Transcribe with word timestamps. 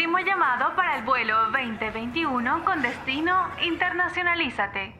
último 0.00 0.18
llamado 0.20 0.74
para 0.76 0.96
el 0.96 1.04
vuelo 1.04 1.36
2021 1.52 2.64
con 2.64 2.80
destino 2.80 3.50
Internacionalízate. 3.62 4.94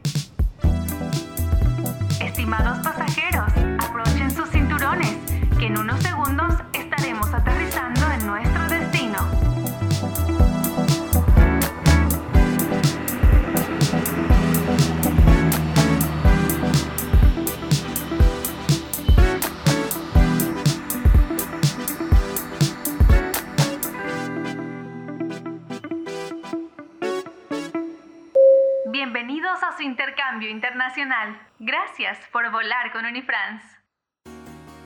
Estimados 2.20 2.80
pasajeros, 2.80 3.50
aprochen 3.82 4.30
sus 4.30 4.50
cinturones, 4.50 5.16
que 5.58 5.68
en 5.68 5.79
unos 5.79 6.02
segundos 6.02 6.52
internacional. 30.49 31.40
Gracias 31.58 32.19
por 32.33 32.50
volar 32.50 32.92
con 32.92 33.05
Unifrance. 33.05 33.67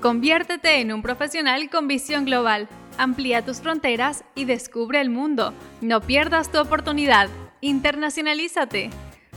Conviértete 0.00 0.80
en 0.80 0.92
un 0.92 1.02
profesional 1.02 1.70
con 1.70 1.88
visión 1.88 2.24
global. 2.24 2.68
Amplía 2.98 3.44
tus 3.44 3.60
fronteras 3.60 4.24
y 4.34 4.44
descubre 4.44 5.00
el 5.00 5.10
mundo. 5.10 5.54
No 5.80 6.00
pierdas 6.00 6.52
tu 6.52 6.58
oportunidad. 6.58 7.28
Internacionalízate. 7.60 8.90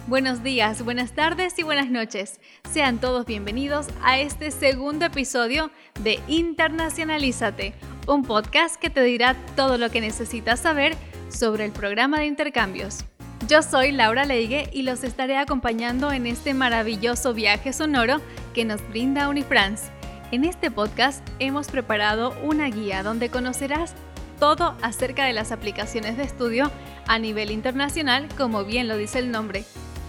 Buenos 0.07 0.41
días, 0.41 0.84
buenas 0.84 1.13
tardes 1.13 1.59
y 1.59 1.63
buenas 1.63 1.90
noches. 1.90 2.40
Sean 2.71 2.99
todos 2.99 3.26
bienvenidos 3.26 3.88
a 4.04 4.20
este 4.20 4.52
segundo 4.52 5.05
episodio 5.05 5.70
de 5.99 6.21
Internacionalízate, 6.29 7.73
un 8.07 8.23
podcast 8.23 8.77
que 8.77 8.90
te 8.90 9.04
dirá 9.04 9.35
todo 9.57 9.77
lo 9.77 9.90
que 9.90 9.99
necesitas 9.99 10.62
saber 10.62 10.95
sobre 11.29 11.65
el 11.65 11.73
programa 11.73 12.20
de 12.20 12.26
intercambios. 12.26 13.05
Yo 13.46 13.62
soy 13.62 13.91
Laura 13.91 14.26
Leigue 14.26 14.70
y 14.74 14.82
los 14.82 15.04
estaré 15.04 15.38
acompañando 15.38 16.12
en 16.12 16.26
este 16.26 16.54
maravilloso 16.54 17.34
viaje 17.34 17.71
sonoro 17.71 18.20
que 18.54 18.66
nos 18.66 18.85
brinda 18.90 19.29
Unifrance. 19.29 19.90
En 20.32 20.44
este 20.44 20.70
podcast 20.70 21.26
hemos 21.40 21.68
preparado 21.68 22.35
una 22.44 22.68
guía 22.68 23.04
donde 23.04 23.29
conocerás 23.29 23.94
todo 24.40 24.76
acerca 24.82 25.26
de 25.26 25.34
las 25.34 25.52
aplicaciones 25.52 26.18
de 26.18 26.24
estudio 26.24 26.71
a 27.07 27.20
nivel 27.20 27.52
internacional, 27.52 28.27
como 28.38 28.66
bien 28.66 28.90
lo 28.90 28.98
dice 28.98 29.20
el 29.20 29.32
nombre, 29.32 29.63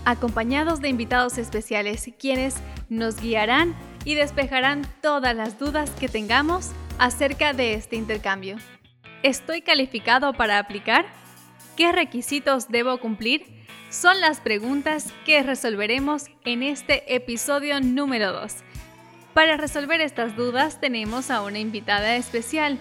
acompañados 0.04 0.80
de 0.80 0.88
invitados 0.88 1.38
especiales 1.38 2.10
quienes 2.18 2.56
nos 2.88 3.20
guiarán 3.20 3.76
y 4.04 4.14
despejarán 4.14 4.82
todas 5.00 5.36
las 5.36 5.58
dudas 5.60 5.90
que 5.90 6.08
tengamos 6.08 6.70
acerca 6.98 7.52
de 7.52 7.74
este 7.74 7.94
intercambio. 7.94 8.56
¿Estoy 9.22 9.62
calificado 9.62 10.32
para 10.32 10.58
aplicar? 10.58 11.06
¿Qué 11.78 11.92
requisitos 11.92 12.70
debo 12.70 12.98
cumplir? 12.98 13.46
Son 13.88 14.20
las 14.20 14.40
preguntas 14.40 15.12
que 15.24 15.44
resolveremos 15.44 16.24
en 16.44 16.64
este 16.64 17.14
episodio 17.14 17.80
número 17.80 18.32
2. 18.32 18.52
Para 19.32 19.56
resolver 19.56 20.00
estas 20.00 20.34
dudas 20.34 20.80
tenemos 20.80 21.30
a 21.30 21.40
una 21.40 21.60
invitada 21.60 22.16
especial. 22.16 22.80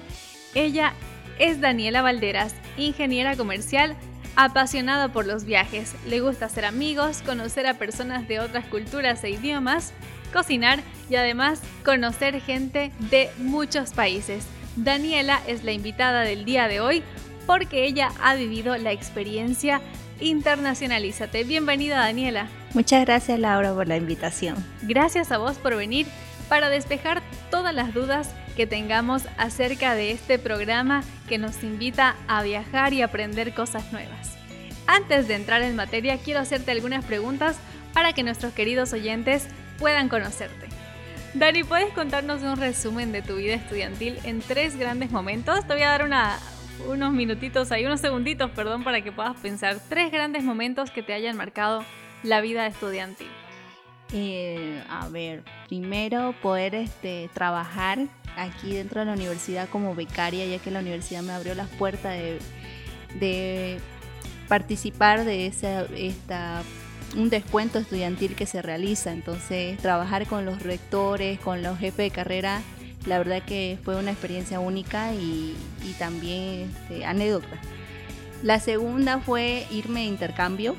Ella 0.56 0.94
es 1.38 1.62
Daniela 1.62 2.02
Valderas, 2.02 2.56
ingeniera 2.76 3.38
comercial, 3.38 3.96
apasionada 4.36 5.14
por 5.14 5.28
los 5.28 5.46
viajes. 5.46 5.94
Le 6.08 6.20
gusta 6.20 6.46
hacer 6.46 6.66
amigos, 6.66 7.22
conocer 7.22 7.68
a 7.68 7.76
personas 7.76 8.28
de 8.28 8.40
otras 8.40 8.66
culturas 8.66 9.24
e 9.24 9.30
idiomas, 9.30 9.94
cocinar 10.34 10.80
y 11.08 11.18
además 11.18 11.62
conocer 11.86 12.42
gente 12.42 12.92
de 13.12 13.30
muchos 13.38 13.92
países. 13.92 14.48
Daniela 14.76 15.40
es 15.46 15.64
la 15.64 15.72
invitada 15.72 16.22
del 16.22 16.46
día 16.46 16.68
de 16.68 16.80
hoy 16.80 17.04
porque 17.48 17.86
ella 17.86 18.12
ha 18.22 18.36
vivido 18.36 18.78
la 18.78 18.92
experiencia 18.92 19.82
Internacionalízate. 20.20 21.44
Bienvenida 21.44 21.98
Daniela. 21.98 22.48
Muchas 22.74 23.06
gracias 23.06 23.40
Laura 23.40 23.74
por 23.74 23.88
la 23.88 23.98
invitación. 23.98 24.56
Gracias 24.82 25.32
a 25.32 25.38
vos 25.38 25.58
por 25.58 25.76
venir 25.76 26.08
para 26.50 26.70
despejar 26.70 27.22
todas 27.52 27.74
las 27.74 27.94
dudas 27.94 28.32
que 28.56 28.66
tengamos 28.66 29.28
acerca 29.38 29.94
de 29.94 30.12
este 30.12 30.40
programa 30.40 31.04
que 31.28 31.38
nos 31.38 31.64
invita 31.64 32.16
a 32.28 32.42
viajar 32.42 32.94
y 32.94 33.02
aprender 33.02 33.54
cosas 33.54 33.92
nuevas. 33.92 34.36
Antes 34.88 35.28
de 35.28 35.36
entrar 35.36 35.62
en 35.62 35.76
materia, 35.76 36.18
quiero 36.18 36.40
hacerte 36.40 36.72
algunas 36.72 37.06
preguntas 37.06 37.58
para 37.94 38.14
que 38.14 38.24
nuestros 38.24 38.54
queridos 38.54 38.94
oyentes 38.94 39.48
puedan 39.78 40.10
conocerte. 40.10 40.68
Dani, 41.34 41.64
¿puedes 41.64 41.94
contarnos 41.94 42.42
un 42.42 42.58
resumen 42.58 43.12
de 43.12 43.22
tu 43.22 43.36
vida 43.36 43.54
estudiantil 43.54 44.18
en 44.24 44.40
tres 44.40 44.78
grandes 44.78 45.12
momentos? 45.12 45.68
Te 45.68 45.74
voy 45.74 45.84
a 45.84 45.90
dar 45.90 46.04
una, 46.04 46.40
unos 46.86 47.14
minutitos 47.14 47.72
ahí, 47.72 47.86
unos 47.86 48.00
segunditos, 48.00 48.52
perdón, 48.52 48.84
para 48.84 49.02
que 49.02 49.12
puedas 49.12 49.36
pensar 49.38 49.78
tres 49.90 50.12
grandes 50.12 50.44
momentos 50.44 50.92
que 50.92 51.04
te 51.04 51.14
hayan 51.14 51.38
marcado 51.38 51.84
la 52.24 52.42
vida 52.42 52.68
estudiantil. 52.68 53.28
Eh, 54.14 54.82
a 54.90 55.10
ver, 55.10 55.44
primero 55.68 56.34
poder 56.42 56.76
este, 56.76 57.30
trabajar 57.34 58.00
aquí 58.38 58.74
dentro 58.74 59.02
de 59.02 59.08
la 59.08 59.14
universidad 59.14 59.68
como 59.70 59.96
becaria, 59.96 60.46
ya 60.46 60.60
que 60.60 60.72
la 60.72 60.80
universidad 60.80 61.24
me 61.24 61.34
abrió 61.34 61.56
las 61.56 61.68
puertas 61.70 62.16
de, 63.20 63.80
participar 64.48 65.26
de 65.26 65.48
esa, 65.48 65.82
esta, 65.96 66.64
un 67.18 67.30
descuento 67.30 67.80
estudiantil 67.80 68.36
que 68.36 68.46
se 68.46 68.62
realiza. 68.62 69.12
Entonces, 69.12 69.78
trabajar 69.80 70.26
con 70.26 70.46
los 70.46 70.64
rectores, 70.64 71.40
con 71.40 71.62
los 71.62 71.78
jefes 71.78 71.98
de 71.98 72.12
carrera 72.12 72.62
la 73.08 73.18
verdad 73.18 73.42
que 73.42 73.80
fue 73.84 73.96
una 73.96 74.12
experiencia 74.12 74.60
única 74.60 75.14
y, 75.14 75.56
también 75.98 76.70
este, 76.70 77.06
anécdota. 77.06 77.48
La 78.44 78.60
segunda 78.60 79.20
fue 79.20 79.66
irme 79.72 80.02
de 80.02 80.08
intercambio 80.08 80.76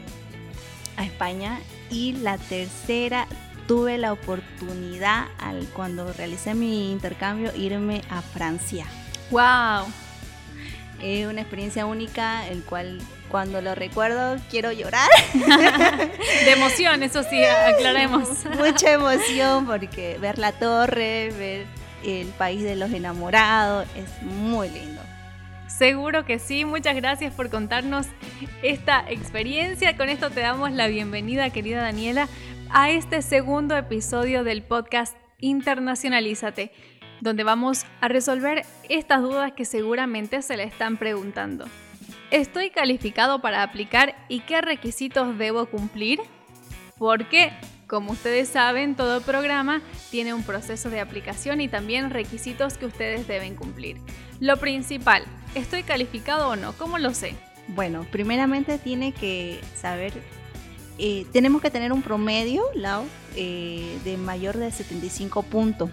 a 0.96 1.04
España 1.04 1.58
y 1.90 2.12
la 2.12 2.38
tercera 2.38 3.26
tuve 3.66 3.98
la 3.98 4.12
oportunidad 4.12 5.26
al 5.38 5.66
cuando 5.68 6.12
realicé 6.12 6.54
mi 6.54 6.92
intercambio 6.92 7.50
irme 7.56 8.02
a 8.10 8.22
Francia. 8.22 8.86
Wow. 9.30 9.86
Es 11.02 11.26
una 11.26 11.40
experiencia 11.40 11.86
única, 11.86 12.46
el 12.48 12.62
cual 12.62 13.00
cuando 13.28 13.60
lo 13.60 13.74
recuerdo 13.74 14.36
quiero 14.50 14.72
llorar. 14.72 15.08
de 15.34 16.52
emoción, 16.52 17.02
eso 17.02 17.22
sí, 17.22 17.42
aclaremos. 17.44 18.28
Mucha 18.58 18.92
emoción 18.92 19.66
porque 19.66 20.18
ver 20.18 20.38
la 20.38 20.52
torre, 20.52 21.32
ver 21.38 21.77
el 22.04 22.28
país 22.28 22.62
de 22.62 22.76
los 22.76 22.92
enamorados, 22.92 23.86
es 23.96 24.22
muy 24.22 24.68
lindo. 24.68 25.00
Seguro 25.68 26.24
que 26.24 26.38
sí, 26.38 26.64
muchas 26.64 26.96
gracias 26.96 27.32
por 27.34 27.50
contarnos 27.50 28.06
esta 28.62 29.04
experiencia. 29.08 29.96
Con 29.96 30.08
esto 30.08 30.30
te 30.30 30.40
damos 30.40 30.72
la 30.72 30.88
bienvenida, 30.88 31.50
querida 31.50 31.82
Daniela, 31.82 32.28
a 32.70 32.90
este 32.90 33.22
segundo 33.22 33.76
episodio 33.76 34.44
del 34.44 34.62
podcast 34.62 35.16
Internacionalízate, 35.40 36.72
donde 37.20 37.44
vamos 37.44 37.84
a 38.00 38.08
resolver 38.08 38.64
estas 38.88 39.22
dudas 39.22 39.52
que 39.52 39.64
seguramente 39.64 40.42
se 40.42 40.56
le 40.56 40.64
están 40.64 40.96
preguntando. 40.96 41.66
¿Estoy 42.30 42.70
calificado 42.70 43.40
para 43.40 43.62
aplicar 43.62 44.14
y 44.28 44.40
qué 44.40 44.60
requisitos 44.60 45.38
debo 45.38 45.66
cumplir? 45.66 46.20
Porque 46.98 47.52
como 47.88 48.12
ustedes 48.12 48.48
saben, 48.48 48.94
todo 48.94 49.22
programa 49.22 49.80
tiene 50.10 50.34
un 50.34 50.42
proceso 50.42 50.90
de 50.90 51.00
aplicación 51.00 51.60
y 51.60 51.68
también 51.68 52.10
requisitos 52.10 52.76
que 52.76 52.86
ustedes 52.86 53.26
deben 53.26 53.56
cumplir. 53.56 53.96
Lo 54.38 54.58
principal, 54.58 55.24
¿estoy 55.54 55.82
calificado 55.82 56.50
o 56.50 56.56
no? 56.56 56.74
¿Cómo 56.74 56.98
lo 56.98 57.14
sé? 57.14 57.34
Bueno, 57.68 58.06
primeramente 58.12 58.78
tiene 58.78 59.12
que 59.12 59.60
saber, 59.74 60.12
eh, 60.98 61.26
tenemos 61.32 61.62
que 61.62 61.70
tener 61.70 61.92
un 61.92 62.02
promedio, 62.02 62.62
Lau, 62.74 63.04
eh, 63.36 63.98
de 64.04 64.16
mayor 64.18 64.58
de 64.58 64.70
75 64.70 65.42
puntos, 65.42 65.90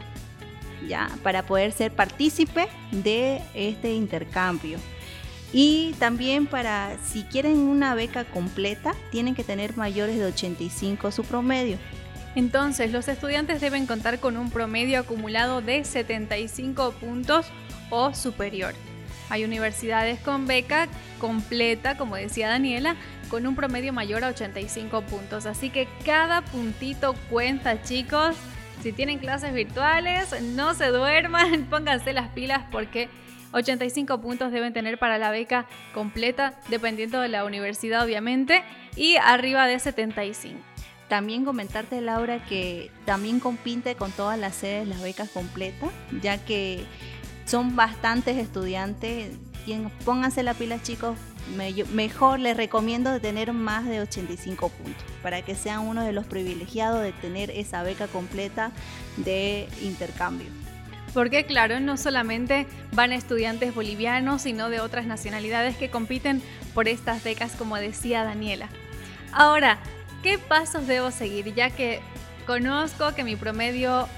¿ya? 0.88 1.10
Para 1.24 1.46
poder 1.46 1.72
ser 1.72 1.92
partícipe 1.92 2.68
de 2.92 3.42
este 3.54 3.94
intercambio. 3.94 4.80
Y 5.57 5.94
también 6.00 6.48
para, 6.48 6.98
si 7.02 7.24
quieren 7.24 7.60
una 7.60 7.96
beca 7.96 8.25
completa, 8.25 8.94
tienen 9.10 9.36
que 9.36 9.46
tener 9.46 9.78
mayores 9.78 10.18
de 10.18 10.25
85 10.25 11.12
su 11.12 11.24
promedio. 11.24 11.78
Entonces, 12.36 12.92
los 12.92 13.07
estudiantes 13.07 13.62
deben 13.62 13.86
contar 13.86 14.19
con 14.19 14.36
un 14.36 14.52
promedio 14.52 15.00
acumulado 15.00 15.62
de 15.62 15.86
75 15.86 16.92
puntos 17.00 17.46
o 17.90 18.13
superior. 18.13 18.74
Hay 19.30 19.46
universidades 19.46 20.19
con 20.19 20.46
beca 20.46 20.90
completa, 21.19 21.96
como 21.96 22.18
decía 22.18 22.50
Daniela, 22.50 22.98
con 23.30 23.48
un 23.48 23.56
promedio 23.56 23.94
mayor 23.94 24.25
a 24.25 24.28
85 24.31 25.04
puntos. 25.04 25.46
Así 25.46 25.69
que 25.69 25.88
cada 26.04 26.42
puntito 26.42 27.16
cuenta, 27.30 27.81
chicos. 27.81 28.36
Si 28.84 28.92
tienen 28.92 29.19
clases 29.19 29.54
virtuales, 29.54 30.36
no 30.42 30.74
se 30.74 30.88
duerman, 30.88 31.63
pónganse 31.69 32.12
las 32.12 32.28
pilas 32.31 32.63
porque 32.74 33.07
85 33.56 34.22
puntos 34.22 34.52
deben 34.52 34.74
tener 34.74 35.00
para 35.00 35.18
la 35.18 35.31
beca 35.31 35.66
completa, 35.94 36.54
dependiendo 36.69 37.19
de 37.22 37.30
la 37.30 37.46
universidad 37.46 38.04
obviamente, 38.04 38.63
y 38.96 39.16
arriba 39.16 39.66
de 39.66 39.80
75. 39.80 40.60
También 41.07 41.46
comentarte, 41.46 42.02
Laura, 42.02 42.44
que 42.46 42.92
también 43.06 43.40
compite 43.40 43.96
con 43.96 44.12
todas 44.12 44.38
las 44.38 44.56
sedes 44.56 44.88
las 44.88 45.02
becas 45.02 45.30
completas, 45.30 45.90
ya 46.22 46.38
que 46.38 46.84
son 47.46 47.75
bastantes 47.75 48.38
estudiantes 48.38 49.31
pónganse 50.04 50.44
la 50.44 50.54
pila 50.54 50.81
chicos, 50.81 51.18
mejor 51.94 52.40
les 52.40 52.56
recomiendo 52.56 53.19
tener 53.19 53.54
más 53.54 53.86
de 53.86 54.02
85 54.02 54.69
puntos 54.69 55.04
para 55.24 55.42
que 55.42 55.56
sean 55.56 55.81
uno 55.81 56.04
de 56.04 56.12
los 56.12 56.25
privilegiados 56.25 57.02
de 57.02 57.13
tener 57.13 57.52
esa 57.52 57.84
beca 57.84 58.07
completa 58.07 58.72
de 59.18 59.68
intercambio. 59.81 60.65
Porque 61.16 61.46
claro, 61.46 61.80
no 61.80 61.96
solamente 61.96 62.68
van 62.92 63.14
estudiantes 63.14 63.74
bolivianos, 63.74 64.42
sino 64.42 64.70
de 64.70 64.82
otras 64.82 65.06
nacionalidades 65.06 65.78
que 65.78 65.90
compiten 65.90 66.44
por 66.74 66.90
estas 66.90 67.24
becas, 67.24 67.54
como 67.54 67.78
decía 67.78 68.26
Daniela. 68.26 68.68
Ahora, 69.32 69.80
¿qué 70.24 70.38
pasos 70.38 70.88
debo 70.88 71.12
seguir? 71.12 71.54
Ya 71.56 71.70
que 71.70 72.02
conozco 72.46 73.16
que 73.16 73.24
mi 73.24 73.38
promedio 73.38 74.10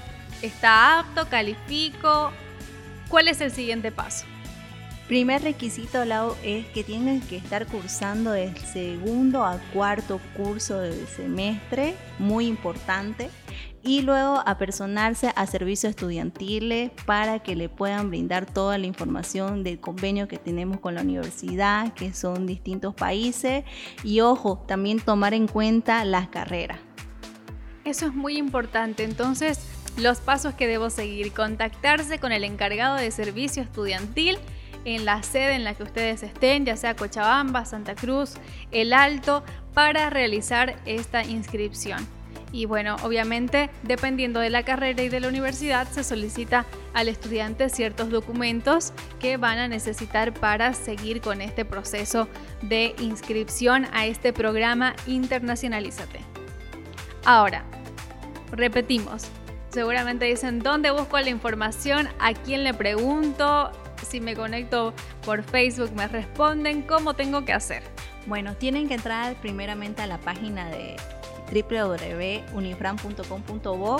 está 0.42 0.98
apto, 0.98 1.28
califico, 1.28 2.32
¿cuál 3.08 3.28
es 3.28 3.40
el 3.40 3.52
siguiente 3.52 3.92
paso? 3.92 4.26
Primer 5.06 5.42
requisito, 5.42 6.04
Lau, 6.04 6.34
es 6.42 6.66
que 6.66 6.82
tienen 6.82 7.20
que 7.20 7.36
estar 7.36 7.64
cursando 7.66 8.34
el 8.34 8.56
segundo 8.58 9.44
a 9.44 9.58
cuarto 9.72 10.20
curso 10.36 10.80
del 10.80 11.06
semestre, 11.06 11.94
muy 12.18 12.46
importante, 12.46 13.30
y 13.82 14.02
luego 14.02 14.42
apersonarse 14.44 15.32
a 15.34 15.46
servicios 15.46 15.90
estudiantiles 15.90 16.90
para 17.06 17.38
que 17.40 17.56
le 17.56 17.68
puedan 17.68 18.10
brindar 18.10 18.46
toda 18.46 18.78
la 18.78 18.86
información 18.86 19.62
del 19.62 19.80
convenio 19.80 20.28
que 20.28 20.38
tenemos 20.38 20.80
con 20.80 20.94
la 20.94 21.02
universidad, 21.02 21.92
que 21.94 22.12
son 22.12 22.46
distintos 22.46 22.94
países, 22.94 23.64
y 24.02 24.20
ojo, 24.20 24.64
también 24.66 25.00
tomar 25.00 25.34
en 25.34 25.46
cuenta 25.46 26.04
las 26.04 26.28
carreras. 26.28 26.78
Eso 27.84 28.06
es 28.06 28.14
muy 28.14 28.36
importante, 28.36 29.04
entonces 29.04 29.60
los 29.96 30.18
pasos 30.18 30.54
que 30.54 30.66
debo 30.66 30.90
seguir, 30.90 31.32
contactarse 31.32 32.18
con 32.18 32.32
el 32.32 32.44
encargado 32.44 32.96
de 32.96 33.10
servicio 33.10 33.62
estudiantil, 33.62 34.38
en 34.84 35.04
la 35.04 35.22
sede 35.22 35.54
en 35.54 35.64
la 35.64 35.74
que 35.74 35.82
ustedes 35.82 36.22
estén, 36.22 36.64
ya 36.64 36.76
sea 36.76 36.96
Cochabamba, 36.96 37.64
Santa 37.64 37.94
Cruz, 37.94 38.34
El 38.70 38.92
Alto, 38.92 39.42
para 39.74 40.08
realizar 40.08 40.76
esta 40.86 41.24
inscripción. 41.24 42.06
Y 42.50 42.64
bueno, 42.64 42.96
obviamente, 43.02 43.70
dependiendo 43.82 44.40
de 44.40 44.50
la 44.50 44.62
carrera 44.62 45.02
y 45.02 45.08
de 45.08 45.20
la 45.20 45.28
universidad, 45.28 45.86
se 45.88 46.02
solicita 46.02 46.64
al 46.94 47.08
estudiante 47.08 47.68
ciertos 47.68 48.10
documentos 48.10 48.92
que 49.20 49.36
van 49.36 49.58
a 49.58 49.68
necesitar 49.68 50.32
para 50.32 50.72
seguir 50.72 51.20
con 51.20 51.42
este 51.42 51.64
proceso 51.64 52.28
de 52.62 52.94
inscripción 53.00 53.86
a 53.92 54.06
este 54.06 54.32
programa 54.32 54.94
Internacionalízate. 55.06 56.20
Ahora, 57.24 57.64
repetimos, 58.50 59.24
seguramente 59.68 60.24
dicen, 60.24 60.60
¿dónde 60.60 60.90
busco 60.90 61.18
la 61.20 61.28
información? 61.28 62.08
¿A 62.18 62.32
quién 62.32 62.64
le 62.64 62.72
pregunto? 62.72 63.70
si 64.04 64.20
me 64.20 64.34
conecto 64.36 64.94
por 65.24 65.42
Facebook 65.42 65.92
me 65.94 66.08
responden, 66.08 66.82
¿cómo 66.82 67.14
tengo 67.14 67.44
que 67.44 67.52
hacer? 67.52 67.82
Bueno, 68.26 68.54
tienen 68.54 68.88
que 68.88 68.94
entrar 68.94 69.34
primeramente 69.40 70.02
a 70.02 70.06
la 70.06 70.18
página 70.18 70.70
de 70.70 70.96
www.unifran.com.bo, 71.52 73.96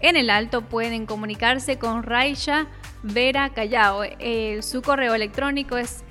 En 0.00 0.16
el 0.16 0.30
Alto 0.30 0.62
pueden 0.62 1.06
comunicarse 1.06 1.78
con 1.78 2.02
Raisha 2.02 2.66
Vera 3.04 3.50
Callao. 3.50 4.02
Eh, 4.02 4.62
su 4.62 4.82
correo 4.82 5.14
electrónico 5.14 5.76
es 5.76 6.02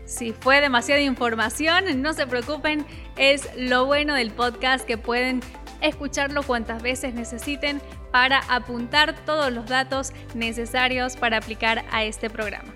Si 0.07 0.33
fue 0.33 0.61
demasiada 0.61 1.01
información, 1.01 2.03
no 2.03 2.13
se 2.13 2.27
preocupen, 2.27 2.85
es 3.17 3.49
lo 3.57 3.87
bueno 3.87 4.15
del 4.15 4.33
podcast 4.33 4.85
que 4.87 4.99
pueden 4.99 5.41
escucharlo 5.81 6.43
cuantas 6.43 6.83
veces 6.83 7.15
necesiten 7.15 7.81
para 8.13 8.41
apuntar 8.49 9.15
todos 9.25 9.51
los 9.53 9.67
datos 9.67 10.13
necesarios 10.35 11.17
para 11.17 11.39
aplicar 11.39 11.87
a 11.91 12.05
este 12.05 12.29
programa. 12.31 12.74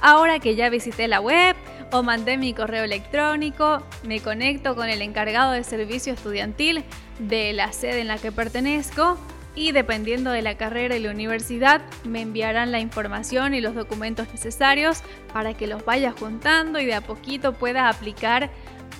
Ahora 0.00 0.38
que 0.38 0.54
ya 0.54 0.68
visité 0.68 1.08
la 1.08 1.20
web 1.20 1.56
o 1.92 2.02
mandé 2.02 2.36
mi 2.36 2.52
correo 2.54 2.84
electrónico, 2.84 3.82
me 4.02 4.20
conecto 4.20 4.74
con 4.74 4.88
el 4.88 5.02
encargado 5.02 5.52
de 5.52 5.64
servicio 5.64 6.12
estudiantil 6.12 6.84
de 7.18 7.52
la 7.52 7.72
sede 7.72 8.00
en 8.00 8.08
la 8.08 8.18
que 8.18 8.32
pertenezco 8.32 9.18
y 9.56 9.72
dependiendo 9.72 10.30
de 10.30 10.42
la 10.42 10.56
carrera 10.56 10.96
y 10.96 11.00
la 11.00 11.10
universidad 11.10 11.82
me 12.04 12.20
enviarán 12.20 12.72
la 12.72 12.80
información 12.80 13.54
y 13.54 13.60
los 13.60 13.74
documentos 13.74 14.28
necesarios 14.32 15.02
para 15.32 15.54
que 15.54 15.66
los 15.66 15.84
vaya 15.84 16.12
juntando 16.12 16.80
y 16.80 16.86
de 16.86 16.94
a 16.94 17.00
poquito 17.00 17.52
pueda 17.52 17.88
aplicar 17.88 18.50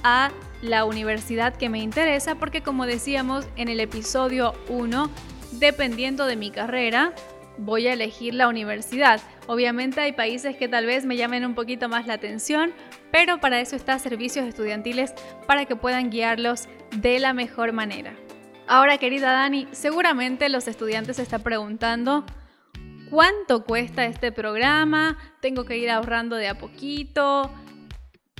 a 0.05 0.31
la 0.63 0.85
universidad 0.85 1.57
que 1.57 1.69
me 1.69 1.81
interesa 1.81 2.37
porque 2.37 2.63
como 2.63 2.87
decíamos 2.87 3.47
en 3.57 3.69
el 3.69 3.81
episodio 3.81 4.55
1, 4.69 5.11
dependiendo 5.53 6.27
de 6.27 6.37
mi 6.37 6.51
carrera, 6.51 7.13
voy 7.59 7.87
a 7.87 7.93
elegir 7.93 8.35
la 8.35 8.49
universidad. 8.49 9.21
Obviamente 9.47 10.01
hay 10.01 10.13
países 10.13 10.57
que 10.57 10.69
tal 10.69 10.87
vez 10.87 11.05
me 11.05 11.17
llamen 11.17 11.45
un 11.45 11.55
poquito 11.55 11.89
más 11.89 12.07
la 12.07 12.15
atención, 12.15 12.73
pero 13.11 13.39
para 13.41 13.61
eso 13.61 13.77
está 13.77 13.99
servicios 13.99 14.47
estudiantiles 14.47 15.15
para 15.47 15.65
que 15.67 15.77
puedan 15.77 16.11
guiarlos 16.11 16.69
de 16.97 17.19
la 17.19 17.33
mejor 17.33 17.73
manera. 17.73 18.15
Ahora, 18.67 18.99
querida 18.99 19.33
Dani, 19.33 19.69
seguramente 19.73 20.49
los 20.49 20.69
estudiantes 20.69 21.17
se 21.17 21.23
están 21.23 21.43
preguntando, 21.43 22.25
¿cuánto 23.11 23.65
cuesta 23.65 24.07
este 24.07 24.33
programa? 24.33 25.19
¿Tengo 25.41 25.65
que 25.65 25.77
ir 25.77 25.91
ahorrando 25.91 26.37
de 26.37 26.49
a 26.49 26.57
poquito? 26.57 27.51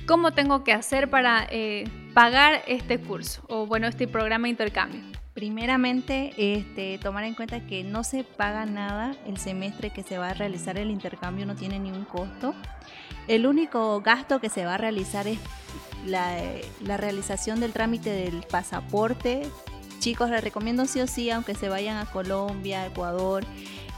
¿Cómo 0.07 0.33
tengo 0.33 0.63
que 0.63 0.73
hacer 0.73 1.09
para 1.09 1.47
eh, 1.49 1.85
pagar 2.13 2.63
este 2.67 2.99
curso 2.99 3.43
o 3.47 3.67
bueno, 3.67 3.87
este 3.87 4.07
programa 4.07 4.45
de 4.45 4.51
intercambio? 4.51 5.01
Primeramente, 5.35 6.31
este, 6.37 6.97
tomar 6.97 7.25
en 7.25 7.35
cuenta 7.35 7.67
que 7.67 7.83
no 7.83 8.05
se 8.05 8.23
paga 8.23 8.65
nada 8.65 9.13
el 9.27 9.37
semestre 9.37 9.89
que 9.89 10.01
se 10.01 10.17
va 10.17 10.29
a 10.29 10.33
realizar 10.33 10.77
el 10.77 10.89
intercambio, 10.89 11.45
no 11.45 11.55
tiene 11.55 11.77
ningún 11.77 12.05
costo. 12.05 12.55
El 13.27 13.45
único 13.45 13.99
gasto 13.99 14.39
que 14.39 14.47
se 14.47 14.65
va 14.65 14.75
a 14.75 14.77
realizar 14.77 15.27
es 15.27 15.37
la, 16.05 16.37
realización 16.95 17.59
del 17.59 17.73
trámite 17.73 18.11
del 18.11 18.43
pasaporte. 18.43 19.41
Chicos, 19.99 20.29
les 20.29 20.41
recomiendo 20.41 20.85
sí 20.85 21.01
o 21.01 21.07
sí, 21.07 21.29
aunque 21.29 21.53
se 21.53 21.67
vayan 21.67 21.97
a 21.97 22.05
Colombia, 22.05 22.85
Ecuador, 22.85 23.43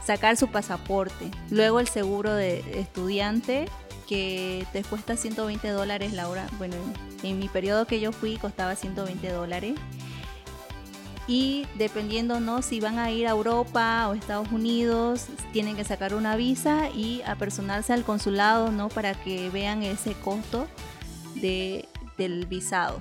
sacar 0.04 0.36
su 0.36 0.48
pasaporte. 0.48 1.30
Luego 1.50 1.78
el 1.78 1.86
seguro 1.86 2.34
de 2.34 2.64
estudiante, 2.80 3.66
que 4.08 4.66
te 4.72 4.82
cuesta 4.82 5.16
120 5.16 5.68
dólares 5.68 6.14
la 6.14 6.28
hora. 6.28 6.48
Bueno, 6.58 6.74
en 7.22 7.38
mi 7.38 7.46
periodo 7.46 7.86
que 7.86 8.00
yo 8.00 8.10
fui 8.10 8.38
costaba 8.38 8.74
120 8.74 9.30
dólares 9.30 9.74
y 11.28 11.66
dependiendo 11.76 12.40
no 12.40 12.62
si 12.62 12.80
van 12.80 12.98
a 12.98 13.10
ir 13.10 13.28
a 13.28 13.30
Europa 13.30 14.08
o 14.08 14.14
Estados 14.14 14.50
Unidos 14.50 15.26
tienen 15.52 15.76
que 15.76 15.84
sacar 15.84 16.14
una 16.14 16.34
visa 16.34 16.88
y 16.88 17.22
apersonarse 17.26 17.92
al 17.92 18.02
consulado 18.02 18.72
no 18.72 18.88
para 18.88 19.14
que 19.14 19.50
vean 19.50 19.82
ese 19.82 20.14
costo 20.14 20.66
de, 21.36 21.86
del 22.16 22.46
visado. 22.46 23.00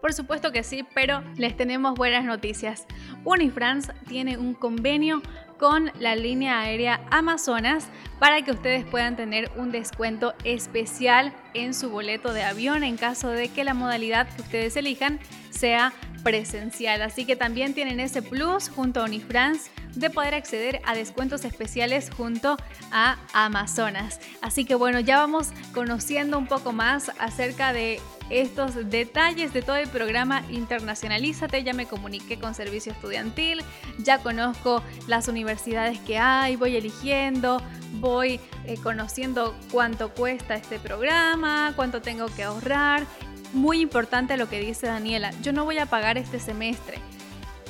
Por 0.00 0.12
supuesto 0.12 0.52
que 0.52 0.62
sí, 0.64 0.84
pero 0.94 1.22
les 1.36 1.56
tenemos 1.56 1.94
buenas 1.94 2.26
noticias. 2.26 2.86
Unifrance 3.24 3.90
tiene 4.06 4.36
un 4.36 4.52
convenio 4.52 5.22
con 5.58 5.90
la 5.98 6.14
línea 6.14 6.60
aérea 6.60 7.00
Amazonas 7.10 7.88
para 8.18 8.42
que 8.42 8.50
ustedes 8.50 8.84
puedan 8.84 9.16
tener 9.16 9.50
un 9.56 9.72
descuento 9.72 10.34
especial 10.44 11.32
en 11.54 11.72
su 11.72 11.88
boleto 11.88 12.34
de 12.34 12.42
avión 12.42 12.84
en 12.84 12.98
caso 12.98 13.30
de 13.30 13.48
que 13.48 13.64
la 13.64 13.72
modalidad 13.72 14.28
que 14.28 14.42
ustedes 14.42 14.76
elijan 14.76 15.20
sea 15.48 15.94
presencial. 16.24 17.02
Así 17.02 17.24
que 17.24 17.36
también 17.36 17.74
tienen 17.74 18.00
ese 18.00 18.22
plus 18.22 18.68
junto 18.68 19.00
a 19.00 19.04
Unifrance 19.04 19.70
de 19.94 20.10
poder 20.10 20.34
acceder 20.34 20.80
a 20.84 20.94
descuentos 20.94 21.44
especiales 21.44 22.10
junto 22.10 22.56
a 22.90 23.18
Amazonas. 23.32 24.18
Así 24.42 24.64
que 24.64 24.74
bueno, 24.74 24.98
ya 24.98 25.18
vamos 25.18 25.50
conociendo 25.72 26.36
un 26.36 26.48
poco 26.48 26.72
más 26.72 27.12
acerca 27.20 27.72
de 27.72 28.00
estos 28.30 28.90
detalles 28.90 29.52
de 29.52 29.62
todo 29.62 29.76
el 29.76 29.88
programa 29.88 30.42
Internacionalízate. 30.50 31.62
Ya 31.62 31.74
me 31.74 31.86
comuniqué 31.86 32.38
con 32.38 32.54
Servicio 32.54 32.92
Estudiantil, 32.92 33.62
ya 33.98 34.18
conozco 34.18 34.82
las 35.06 35.28
universidades 35.28 36.00
que 36.00 36.18
hay, 36.18 36.56
voy 36.56 36.76
eligiendo, 36.76 37.60
voy 38.00 38.40
eh, 38.64 38.76
conociendo 38.82 39.54
cuánto 39.70 40.10
cuesta 40.10 40.54
este 40.54 40.78
programa, 40.78 41.72
cuánto 41.76 42.00
tengo 42.00 42.26
que 42.34 42.44
ahorrar. 42.44 43.06
Muy 43.54 43.80
importante 43.80 44.36
lo 44.36 44.48
que 44.48 44.58
dice 44.58 44.88
Daniela, 44.88 45.30
yo 45.40 45.52
no 45.52 45.64
voy 45.64 45.78
a 45.78 45.86
pagar 45.86 46.18
este 46.18 46.40
semestre. 46.40 46.98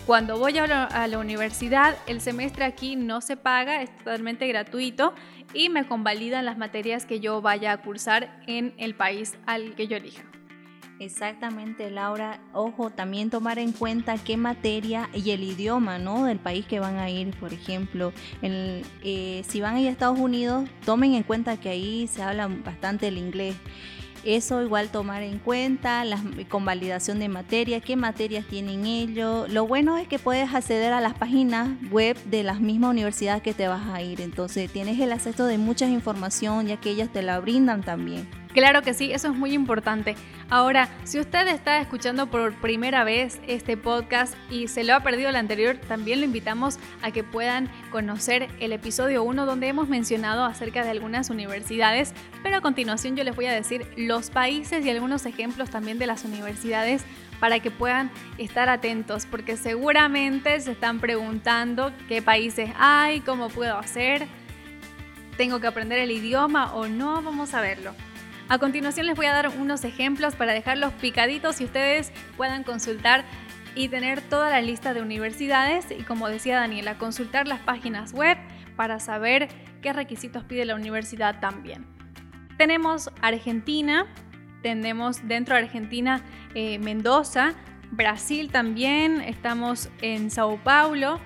Cuando 0.06 0.38
voy 0.38 0.56
a 0.56 0.66
la, 0.66 0.84
a 0.84 1.18
universidad, 1.18 1.96
el 2.06 2.22
semestre 2.22 2.64
aquí 2.64 2.96
no 2.96 3.20
se 3.20 3.36
paga, 3.36 3.82
es 3.82 3.94
totalmente 3.98 4.48
gratuito 4.48 5.12
y 5.52 5.68
me 5.68 5.86
convalidan 5.86 6.46
las 6.46 6.56
materias 6.56 7.04
que 7.04 7.20
yo 7.20 7.42
vaya 7.42 7.72
a 7.72 7.82
cursar 7.82 8.42
en 8.46 8.72
el 8.78 8.94
país 8.94 9.36
al 9.46 9.74
que 9.74 9.86
yo 9.86 9.98
elija. 9.98 10.24
Exactamente, 11.00 11.90
Laura. 11.90 12.40
Ojo, 12.54 12.88
también 12.88 13.28
tomar 13.28 13.58
en 13.58 13.72
cuenta 13.72 14.16
qué 14.16 14.38
materia 14.38 15.10
y 15.12 15.32
el 15.32 15.42
idioma, 15.42 15.98
¿no? 15.98 16.24
Del 16.24 16.38
país 16.38 16.64
que 16.64 16.80
van 16.80 16.96
a 16.96 17.10
ir, 17.10 17.36
por 17.38 17.52
ejemplo. 17.52 18.14
Eh, 18.40 19.42
si 19.46 19.60
van 19.60 19.74
a 19.76 19.80
ir 19.80 19.88
a 19.88 19.90
Estados 19.90 20.18
Unidos, 20.18 20.66
tomen 20.86 21.14
en 21.14 21.24
cuenta 21.24 21.58
que 21.58 21.68
ahí 21.68 22.06
se 22.06 22.22
habla 22.22 22.46
bastante 22.46 23.08
el 23.08 23.18
inglés. 23.18 23.56
Eso 24.24 24.62
igual 24.62 24.88
tomar 24.88 25.22
en 25.22 25.38
cuenta, 25.38 26.02
la 26.04 26.18
convalidación 26.48 27.18
de 27.18 27.28
materia, 27.28 27.80
qué 27.80 27.94
materias 27.94 28.46
tienen 28.46 28.86
ellos. 28.86 29.50
Lo 29.50 29.66
bueno 29.66 29.98
es 29.98 30.08
que 30.08 30.18
puedes 30.18 30.54
acceder 30.54 30.94
a 30.94 31.00
las 31.02 31.14
páginas 31.14 31.68
web 31.90 32.16
de 32.24 32.42
las 32.42 32.60
mismas 32.60 32.90
universidades 32.90 33.42
que 33.42 33.52
te 33.52 33.68
vas 33.68 33.86
a 33.88 34.00
ir. 34.00 34.22
Entonces 34.22 34.70
tienes 34.72 34.98
el 34.98 35.12
acceso 35.12 35.44
de 35.44 35.58
mucha 35.58 35.86
información 35.86 36.66
ya 36.66 36.78
que 36.78 36.90
ellas 36.90 37.10
te 37.12 37.22
la 37.22 37.38
brindan 37.38 37.82
también. 37.82 38.43
Claro 38.54 38.82
que 38.82 38.94
sí, 38.94 39.10
eso 39.10 39.32
es 39.32 39.34
muy 39.34 39.52
importante. 39.52 40.14
Ahora, 40.48 40.88
si 41.02 41.18
usted 41.18 41.48
está 41.48 41.80
escuchando 41.80 42.28
por 42.28 42.54
primera 42.60 43.02
vez 43.02 43.40
este 43.48 43.76
podcast 43.76 44.32
y 44.48 44.68
se 44.68 44.84
lo 44.84 44.94
ha 44.94 45.00
perdido 45.00 45.28
el 45.28 45.34
anterior, 45.34 45.76
también 45.88 46.20
lo 46.20 46.24
invitamos 46.24 46.78
a 47.02 47.10
que 47.10 47.24
puedan 47.24 47.68
conocer 47.90 48.48
el 48.60 48.72
episodio 48.72 49.24
1 49.24 49.44
donde 49.44 49.66
hemos 49.66 49.88
mencionado 49.88 50.44
acerca 50.44 50.84
de 50.84 50.90
algunas 50.90 51.30
universidades, 51.30 52.14
pero 52.44 52.58
a 52.58 52.60
continuación 52.60 53.16
yo 53.16 53.24
les 53.24 53.34
voy 53.34 53.46
a 53.46 53.52
decir 53.52 53.88
los 53.96 54.30
países 54.30 54.86
y 54.86 54.90
algunos 54.90 55.26
ejemplos 55.26 55.70
también 55.70 55.98
de 55.98 56.06
las 56.06 56.24
universidades 56.24 57.04
para 57.40 57.58
que 57.58 57.72
puedan 57.72 58.12
estar 58.38 58.68
atentos, 58.68 59.26
porque 59.26 59.56
seguramente 59.56 60.60
se 60.60 60.70
están 60.70 61.00
preguntando 61.00 61.92
qué 62.06 62.22
países 62.22 62.70
hay, 62.78 63.20
cómo 63.20 63.48
puedo 63.48 63.76
hacer, 63.76 64.28
tengo 65.36 65.58
que 65.58 65.66
aprender 65.66 65.98
el 65.98 66.12
idioma 66.12 66.72
o 66.72 66.86
no, 66.86 67.20
vamos 67.20 67.52
a 67.52 67.60
verlo. 67.60 67.92
A 68.48 68.58
continuación 68.58 69.06
les 69.06 69.16
voy 69.16 69.26
a 69.26 69.32
dar 69.32 69.48
unos 69.48 69.84
ejemplos 69.84 70.34
para 70.34 70.52
dejarlos 70.52 70.92
picaditos 70.94 71.62
y 71.62 71.64
ustedes 71.64 72.12
puedan 72.36 72.62
consultar 72.62 73.24
y 73.74 73.88
tener 73.88 74.20
toda 74.20 74.50
la 74.50 74.60
lista 74.60 74.92
de 74.92 75.00
universidades 75.00 75.86
y 75.90 76.02
como 76.02 76.28
decía 76.28 76.56
Daniela, 76.56 76.98
consultar 76.98 77.48
las 77.48 77.60
páginas 77.60 78.12
web 78.12 78.36
para 78.76 79.00
saber 79.00 79.48
qué 79.80 79.94
requisitos 79.94 80.44
pide 80.44 80.66
la 80.66 80.74
universidad 80.74 81.40
también. 81.40 81.86
Tenemos 82.58 83.10
Argentina, 83.22 84.06
tenemos 84.62 85.26
dentro 85.26 85.56
de 85.56 85.62
Argentina 85.62 86.22
eh, 86.54 86.78
Mendoza, 86.78 87.54
Brasil 87.90 88.50
también, 88.50 89.22
estamos 89.22 89.88
en 90.02 90.30
Sao 90.30 90.58
Paulo, 90.62 91.18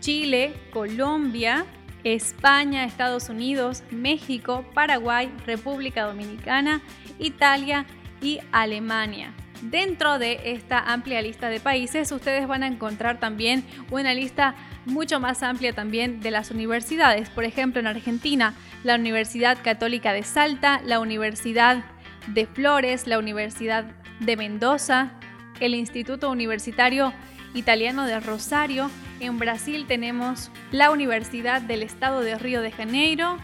Chile, 0.00 0.54
Colombia, 0.72 1.64
España, 2.04 2.84
Estados 2.84 3.28
Unidos, 3.28 3.82
México, 3.90 4.64
Paraguay, 4.74 5.32
República 5.46 6.04
Dominicana, 6.04 6.80
Italia 7.18 7.86
y 8.20 8.40
Alemania. 8.52 9.34
Dentro 9.62 10.18
de 10.18 10.40
esta 10.52 10.78
amplia 10.78 11.20
lista 11.20 11.50
de 11.50 11.60
países 11.60 12.12
ustedes 12.12 12.48
van 12.48 12.62
a 12.62 12.66
encontrar 12.66 13.20
también 13.20 13.62
una 13.90 14.14
lista 14.14 14.54
mucho 14.86 15.20
más 15.20 15.42
amplia 15.42 15.74
también 15.74 16.20
de 16.20 16.30
las 16.30 16.50
universidades. 16.50 17.28
Por 17.28 17.44
ejemplo, 17.44 17.80
en 17.80 17.86
Argentina, 17.86 18.54
la 18.84 18.94
Universidad 18.94 19.58
Católica 19.62 20.14
de 20.14 20.22
Salta, 20.22 20.80
la 20.84 20.98
Universidad 20.98 21.84
de 22.28 22.46
Flores, 22.46 23.06
la 23.06 23.18
Universidad 23.18 23.84
de 24.20 24.36
Mendoza, 24.36 25.12
el 25.60 25.74
Instituto 25.74 26.30
Universitario 26.30 27.12
Italiano 27.54 28.06
de 28.06 28.18
Rosario, 28.20 28.90
en 29.20 29.38
Brasil 29.38 29.86
tenemos 29.86 30.50
la 30.72 30.90
Universidad 30.90 31.62
del 31.62 31.82
Estado 31.82 32.20
de 32.20 32.38
Río 32.38 32.62
de 32.62 32.72
Janeiro, 32.72 33.36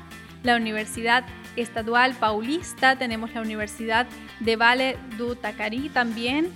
la 0.42 0.56
Universidad 0.56 1.24
Estadual 1.56 2.14
Paulista, 2.14 2.96
tenemos 2.96 3.32
la 3.34 3.42
Universidad 3.42 4.06
de 4.40 4.56
Vale 4.56 4.98
do 5.18 5.36
Taquari 5.36 5.88
también, 5.88 6.52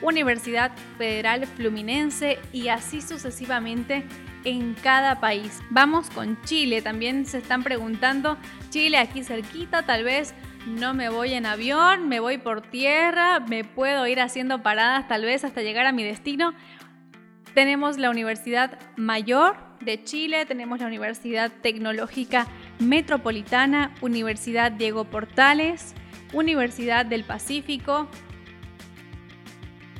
Universidad 0.00 0.72
Federal 0.98 1.46
Fluminense 1.46 2.38
y 2.52 2.68
así 2.68 3.00
sucesivamente 3.00 4.04
en 4.44 4.74
cada 4.74 5.20
país. 5.20 5.60
Vamos 5.70 6.10
con 6.10 6.40
Chile, 6.42 6.82
también 6.82 7.26
se 7.26 7.38
están 7.38 7.62
preguntando, 7.62 8.36
Chile 8.70 8.98
aquí 8.98 9.22
cerquita, 9.22 9.84
tal 9.84 10.04
vez 10.04 10.34
no 10.66 10.94
me 10.94 11.08
voy 11.08 11.34
en 11.34 11.46
avión, 11.46 12.08
me 12.08 12.20
voy 12.20 12.38
por 12.38 12.62
tierra, 12.62 13.40
me 13.40 13.64
puedo 13.64 14.06
ir 14.06 14.20
haciendo 14.20 14.62
paradas 14.62 15.08
tal 15.08 15.24
vez 15.24 15.44
hasta 15.44 15.62
llegar 15.62 15.86
a 15.86 15.92
mi 15.92 16.04
destino. 16.04 16.54
Tenemos 17.54 17.98
la 17.98 18.10
Universidad 18.10 18.78
Mayor 18.96 19.56
de 19.80 20.02
Chile, 20.02 20.46
tenemos 20.46 20.80
la 20.80 20.86
Universidad 20.86 21.52
Tecnológica 21.60 22.46
Metropolitana, 22.78 23.94
Universidad 24.00 24.72
Diego 24.72 25.04
Portales, 25.04 25.94
Universidad 26.32 27.04
del 27.04 27.24
Pacífico. 27.24 28.08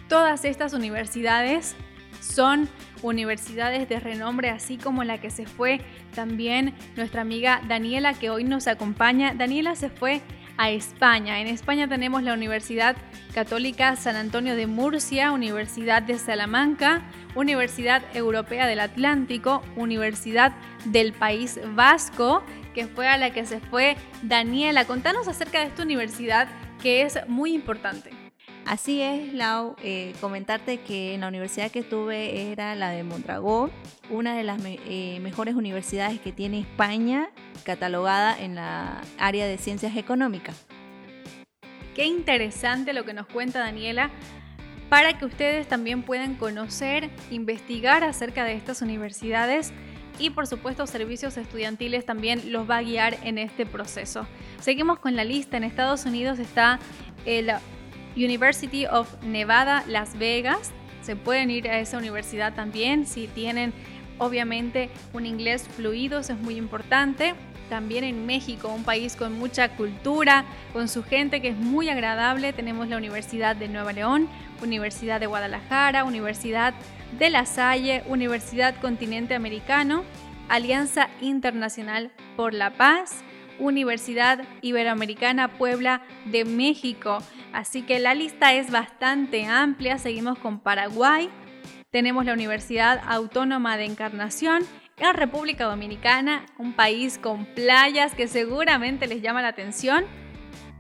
Todas 0.08 0.46
estas 0.46 0.72
universidades 0.72 1.76
son 2.20 2.68
universidades 3.02 3.88
de 3.88 4.00
renombre, 4.00 4.48
así 4.48 4.78
como 4.78 5.04
la 5.04 5.20
que 5.20 5.30
se 5.30 5.44
fue 5.44 5.80
también 6.14 6.74
nuestra 6.96 7.20
amiga 7.20 7.60
Daniela, 7.68 8.14
que 8.14 8.30
hoy 8.30 8.44
nos 8.44 8.66
acompaña. 8.66 9.34
Daniela 9.34 9.74
se 9.74 9.90
fue 9.90 10.22
a 10.56 10.70
España. 10.70 11.40
En 11.40 11.46
España 11.46 11.88
tenemos 11.88 12.22
la 12.22 12.34
Universidad 12.34 12.96
Católica 13.34 13.96
San 13.96 14.16
Antonio 14.16 14.56
de 14.56 14.66
Murcia, 14.66 15.32
Universidad 15.32 16.02
de 16.02 16.18
Salamanca, 16.18 17.02
Universidad 17.34 18.02
Europea 18.14 18.66
del 18.66 18.80
Atlántico, 18.80 19.62
Universidad 19.76 20.52
del 20.84 21.12
País 21.12 21.58
Vasco, 21.74 22.42
que 22.74 22.86
fue 22.86 23.08
a 23.08 23.16
la 23.16 23.30
que 23.32 23.46
se 23.46 23.60
fue 23.60 23.96
Daniela. 24.22 24.84
Contanos 24.84 25.28
acerca 25.28 25.60
de 25.60 25.66
esta 25.66 25.82
universidad 25.82 26.48
que 26.82 27.02
es 27.02 27.18
muy 27.28 27.54
importante. 27.54 28.21
Así 28.64 29.02
es, 29.02 29.34
Lau, 29.34 29.74
eh, 29.82 30.14
comentarte 30.20 30.78
que 30.78 31.14
en 31.14 31.22
la 31.22 31.28
universidad 31.28 31.70
que 31.70 31.80
estuve 31.80 32.52
era 32.52 32.74
la 32.76 32.90
de 32.90 33.02
Mondragón, 33.02 33.72
una 34.08 34.36
de 34.36 34.44
las 34.44 34.60
eh, 34.64 35.18
mejores 35.20 35.56
universidades 35.56 36.20
que 36.20 36.32
tiene 36.32 36.60
España, 36.60 37.28
catalogada 37.64 38.38
en 38.38 38.54
la 38.54 39.02
área 39.18 39.46
de 39.46 39.58
ciencias 39.58 39.96
económicas. 39.96 40.64
Qué 41.94 42.06
interesante 42.06 42.92
lo 42.92 43.04
que 43.04 43.12
nos 43.12 43.26
cuenta 43.26 43.58
Daniela 43.58 44.10
para 44.88 45.18
que 45.18 45.24
ustedes 45.24 45.66
también 45.68 46.02
puedan 46.02 46.36
conocer, 46.36 47.10
investigar 47.30 48.04
acerca 48.04 48.44
de 48.44 48.54
estas 48.54 48.80
universidades 48.80 49.72
y 50.18 50.30
por 50.30 50.46
supuesto 50.46 50.86
servicios 50.86 51.36
estudiantiles 51.36 52.06
también 52.06 52.52
los 52.52 52.68
va 52.68 52.78
a 52.78 52.82
guiar 52.82 53.16
en 53.24 53.38
este 53.38 53.66
proceso. 53.66 54.26
Seguimos 54.60 54.98
con 54.98 55.16
la 55.16 55.24
lista. 55.24 55.56
En 55.56 55.64
Estados 55.64 56.04
Unidos 56.04 56.38
está 56.38 56.78
el 57.24 57.50
University 58.16 58.86
of 58.86 59.08
Nevada, 59.22 59.84
Las 59.86 60.18
Vegas. 60.18 60.72
Se 61.02 61.16
pueden 61.16 61.50
ir 61.50 61.68
a 61.68 61.78
esa 61.80 61.98
universidad 61.98 62.54
también 62.54 63.06
si 63.06 63.26
tienen 63.26 63.72
obviamente 64.18 64.88
un 65.12 65.26
inglés 65.26 65.66
fluido, 65.76 66.20
eso 66.20 66.32
es 66.32 66.38
muy 66.40 66.56
importante. 66.56 67.34
También 67.68 68.04
en 68.04 68.26
México, 68.26 68.68
un 68.68 68.84
país 68.84 69.16
con 69.16 69.38
mucha 69.38 69.70
cultura, 69.76 70.44
con 70.72 70.88
su 70.88 71.02
gente 71.02 71.40
que 71.40 71.48
es 71.48 71.56
muy 71.56 71.88
agradable, 71.88 72.52
tenemos 72.52 72.88
la 72.88 72.98
Universidad 72.98 73.56
de 73.56 73.68
Nueva 73.68 73.92
León, 73.92 74.28
Universidad 74.62 75.20
de 75.20 75.26
Guadalajara, 75.26 76.04
Universidad 76.04 76.74
de 77.18 77.30
La 77.30 77.46
Salle, 77.46 78.02
Universidad 78.06 78.74
Continente 78.76 79.34
Americano, 79.34 80.04
Alianza 80.48 81.08
Internacional 81.20 82.10
por 82.36 82.52
la 82.52 82.70
Paz, 82.74 83.22
Universidad 83.58 84.44
Iberoamericana 84.60 85.48
Puebla 85.48 86.02
de 86.26 86.44
México. 86.44 87.18
Así 87.52 87.82
que 87.82 87.98
la 87.98 88.14
lista 88.14 88.54
es 88.54 88.70
bastante 88.70 89.44
amplia. 89.44 89.98
Seguimos 89.98 90.38
con 90.38 90.60
Paraguay. 90.60 91.30
Tenemos 91.90 92.24
la 92.24 92.32
Universidad 92.32 93.02
Autónoma 93.06 93.76
de 93.76 93.84
Encarnación, 93.84 94.62
En 94.98 95.14
República 95.14 95.64
Dominicana, 95.64 96.46
un 96.58 96.72
país 96.72 97.18
con 97.18 97.44
playas 97.44 98.14
que 98.14 98.28
seguramente 98.28 99.06
les 99.06 99.20
llama 99.20 99.42
la 99.42 99.48
atención, 99.48 100.04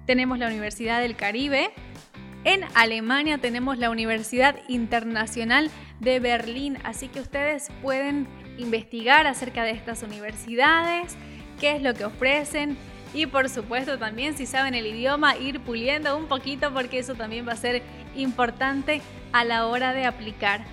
tenemos 0.06 0.38
la 0.38 0.46
Universidad 0.46 1.00
del 1.00 1.16
Caribe. 1.16 1.70
En 2.44 2.64
Alemania 2.74 3.38
tenemos 3.38 3.78
la 3.78 3.90
Universidad 3.90 4.56
Internacional 4.68 5.70
de 6.00 6.18
Berlín, 6.18 6.78
así 6.84 7.08
que 7.08 7.20
ustedes 7.20 7.68
pueden 7.82 8.26
investigar 8.58 9.26
acerca 9.26 9.64
de 9.64 9.72
estas 9.72 10.02
universidades, 10.02 11.16
qué 11.60 11.76
es 11.76 11.82
lo 11.82 11.94
que 11.94 12.04
ofrecen 12.04 12.76
y 13.14 13.26
por 13.26 13.48
supuesto 13.48 13.98
también 13.98 14.36
si 14.36 14.46
saben 14.46 14.74
el 14.74 14.86
idioma 14.86 15.36
ir 15.36 15.60
puliendo 15.60 16.16
un 16.16 16.26
poquito 16.26 16.72
porque 16.72 16.98
eso 16.98 17.14
también 17.14 17.46
va 17.46 17.52
a 17.52 17.56
ser 17.56 17.82
importante 18.16 19.00
a 19.32 19.44
la 19.44 19.66
hora 19.66 19.92
de 19.92 20.06
aplicar. 20.06 20.64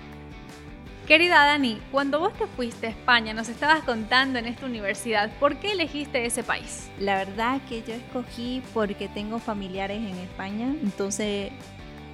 Querida 1.06 1.44
Dani, 1.44 1.80
cuando 1.90 2.20
vos 2.20 2.32
te 2.34 2.46
fuiste 2.46 2.86
a 2.86 2.90
España, 2.90 3.34
nos 3.34 3.48
estabas 3.48 3.82
contando 3.82 4.38
en 4.38 4.46
esta 4.46 4.66
universidad, 4.66 5.28
¿por 5.40 5.56
qué 5.56 5.72
elegiste 5.72 6.24
ese 6.24 6.44
país? 6.44 6.88
La 7.00 7.16
verdad 7.16 7.60
que 7.68 7.82
yo 7.82 7.94
escogí 7.94 8.62
porque 8.72 9.08
tengo 9.08 9.40
familiares 9.40 9.98
en 9.98 10.16
España, 10.18 10.66
entonces 10.82 11.50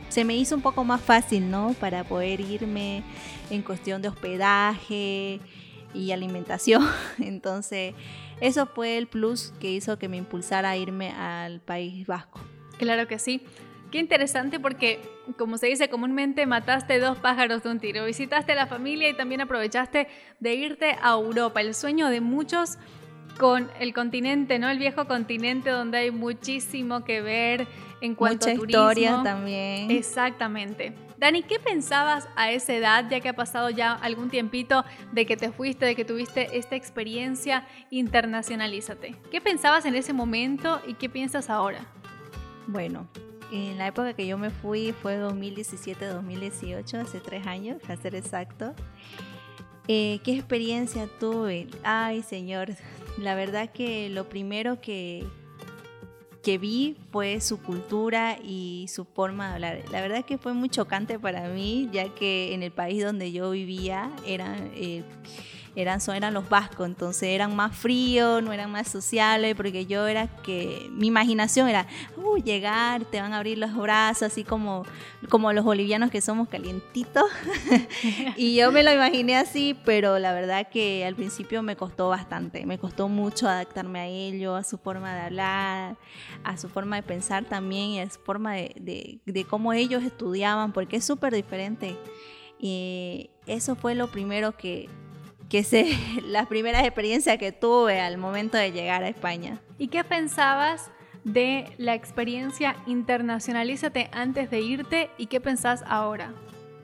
se 0.09 0.25
me 0.25 0.35
hizo 0.35 0.55
un 0.55 0.63
poco 0.63 0.83
más 0.83 1.03
fácil, 1.03 1.51
¿no? 1.51 1.75
Para 1.79 2.05
poder 2.05 2.41
irme 2.41 3.03
en 3.51 3.61
cuestión 3.61 4.01
de 4.01 4.09
hospedaje 4.09 5.41
y 5.97 6.13
alimentación. 6.13 6.87
Entonces, 7.19 7.95
eso 8.41 8.67
fue 8.67 8.99
el 8.99 9.07
plus 9.07 9.53
que 9.61 9.71
hizo 9.73 9.99
que 9.99 10.09
me 10.09 10.17
impulsara 10.17 10.71
a 10.71 10.77
irme 10.77 11.11
al 11.13 11.61
País 11.61 12.07
Vasco. 12.07 12.41
Claro 12.79 13.09
que 13.09 13.19
sí. 13.19 13.43
Qué 13.91 13.99
interesante 13.99 14.59
porque, 14.61 15.01
como 15.39 15.59
se 15.59 15.69
dice 15.69 15.89
comúnmente, 15.89 16.45
mataste 16.45 16.99
dos 16.99 17.19
pájaros 17.19 17.63
de 17.63 17.71
un 17.71 17.79
tiro. 17.79 18.05
Visitaste 18.05 18.53
a 18.53 18.55
la 18.57 18.67
familia 18.67 19.09
y 19.09 19.15
también 19.15 19.41
aprovechaste 19.41 20.09
de 20.41 20.55
irte 20.55 20.97
a 21.01 21.13
Europa. 21.13 21.61
El 21.61 21.75
sueño 21.75 22.09
de 22.09 22.21
muchos 22.21 22.79
con 23.39 23.71
el 23.81 23.95
continente, 23.95 24.59
¿no? 24.59 24.69
El 24.69 24.79
viejo 24.79 25.07
continente 25.07 25.71
donde 25.71 25.99
hay 25.99 26.11
muchísimo 26.11 27.05
que 27.05 27.21
ver 27.21 27.67
en 28.01 28.15
cuanto 28.15 28.47
Mucha 28.47 28.51
a 28.51 28.59
turismo. 28.59 28.91
historia 28.91 29.21
también. 29.23 29.91
Exactamente. 29.91 30.93
Dani, 31.19 31.43
¿qué 31.43 31.59
pensabas 31.59 32.29
a 32.37 32.51
esa 32.51 32.75
edad, 32.75 33.07
ya 33.09 33.21
que 33.21 33.31
ha 33.31 33.35
pasado 33.35 33.71
ya 33.71 33.93
algún 33.93 34.29
tiempito 34.29 34.85
de 35.13 35.25
que 35.25 35.37
te 35.37 35.51
fuiste, 35.51 35.87
de 35.87 35.95
que 35.95 36.05
tuviste 36.05 36.59
esta 36.59 36.77
experiencia 36.77 37.67
internacionalízate? 37.91 39.15
¿Qué 39.31 39.41
pensabas 39.41 39.87
en 39.87 39.95
ese 39.95 40.13
momento 40.13 40.81
y 40.87 40.95
qué 40.95 41.09
piensas 41.09 41.49
ahora? 41.49 41.87
Bueno, 42.67 43.09
en 43.51 43.79
la 43.79 43.87
época 43.87 44.13
que 44.13 44.27
yo 44.27 44.37
me 44.37 44.51
fui 44.51 44.93
fue 44.93 45.19
2017-2018, 45.19 47.01
hace 47.01 47.21
tres 47.21 47.47
años, 47.47 47.81
para 47.81 47.97
ser 47.97 48.15
exacto. 48.15 48.75
Eh, 49.89 50.21
¿Qué 50.23 50.35
experiencia 50.35 51.09
tuve? 51.19 51.69
Ay, 51.83 52.23
señor, 52.23 52.71
la 53.19 53.35
verdad 53.35 53.71
que 53.71 54.11
lo 54.11 54.29
primero 54.29 54.81
que, 54.81 55.25
que 56.47 56.59
vi 56.59 56.95
fue 57.11 57.41
su 57.41 57.61
cultura 57.61 58.39
y 58.41 58.87
su 58.87 59.05
forma 59.05 59.49
de 59.49 59.55
hablar. 59.55 59.83
La 59.91 60.01
verdad 60.01 60.25
que 60.25 60.39
fue 60.39 60.55
muy 60.55 60.69
chocante 60.69 61.19
para 61.19 61.49
mí, 61.49 61.89
ya 61.93 62.09
que 62.15 62.55
en 62.55 62.63
el 62.63 62.71
país 62.71 63.03
donde 63.03 63.33
yo 63.33 63.51
vivía 63.51 64.13
eran... 64.25 64.71
Eh, 64.77 65.03
eran, 65.77 66.01
son, 66.01 66.17
eran 66.17 66.33
los 66.33 66.49
vascos, 66.49 66.87
entonces 66.87 67.29
eran 67.29 67.55
más 67.55 67.77
fríos, 67.77 68.43
no 68.43 68.53
eran 68.53 68.73
más 68.73 68.89
sociales, 68.89 69.55
porque 69.55 69.85
yo 69.85 70.07
era 70.07 70.27
que, 70.27 70.89
mi 70.91 71.09
imaginación 71.09 71.69
era, 71.69 71.87
uh, 72.17 72.39
llegar, 72.39 73.05
te 73.05 73.21
van 73.21 73.35
a 73.35 73.37
abrir 73.37 73.59
los 73.59 73.77
brazos, 73.77 74.23
así 74.23 74.43
como, 74.43 74.85
como 75.29 75.53
los 75.53 75.67
bolivianos 75.67 76.11
que 76.11 76.23
somos 76.23 76.49
calientitos. 76.49 77.25
y 78.37 78.57
yo 78.57 78.73
me 78.73 78.83
lo 78.83 78.91
imaginé 78.91 79.37
así, 79.37 79.79
pero 79.85 80.19
la 80.19 80.33
verdad 80.33 80.69
que 80.71 81.05
al 81.05 81.15
principio 81.15 81.63
me 81.63 81.77
costó 81.77 82.09
bastante, 82.09 82.65
me 82.65 82.79
costó 82.79 83.09
mucho 83.09 83.47
adaptarme 83.47 84.01
a 84.01 84.07
ello, 84.07 84.57
a 84.57 84.65
su 84.65 84.79
forma 84.79 85.15
de 85.15 85.21
hablar, 85.21 85.97
a 86.43 86.57
su 86.57 86.71
forma 86.71 86.97
de 86.97 87.03
pensar 87.03 87.45
también 87.45 87.91
y 87.91 88.01
a 88.01 88.09
su 88.09 88.19
forma 88.21 88.55
de, 88.55 88.73
de, 88.81 89.21
de 89.27 89.45
cómo 89.45 89.75
ellos 89.75 90.03
estudiaban, 90.03 90.73
porque 90.73 90.97
es 90.97 91.05
súper 91.05 91.35
diferente. 91.35 91.99
Y 92.59 93.29
eso 93.47 93.77
fue 93.77 93.95
lo 93.95 94.11
primero 94.11 94.57
que, 94.57 94.89
que 95.49 95.63
sé 95.65 95.97
las 96.25 96.47
primeras 96.47 96.85
experiencias 96.85 97.39
que 97.39 97.53
tuve 97.53 98.01
al 98.01 98.19
momento 98.19 98.57
de 98.57 98.73
llegar 98.73 99.03
a 99.03 99.09
España. 99.09 99.61
¿Y 99.79 99.89
qué 99.89 100.05
pensabas 100.05 100.91
de 101.25 101.67
la 101.79 101.95
experiencia 101.95 102.77
Internacionalízate 102.87 104.09
antes 104.13 104.51
de 104.51 104.61
irte 104.61 105.11
y 105.19 105.27
qué 105.27 105.41
pensás 105.41 105.83
ahora? 105.87 106.33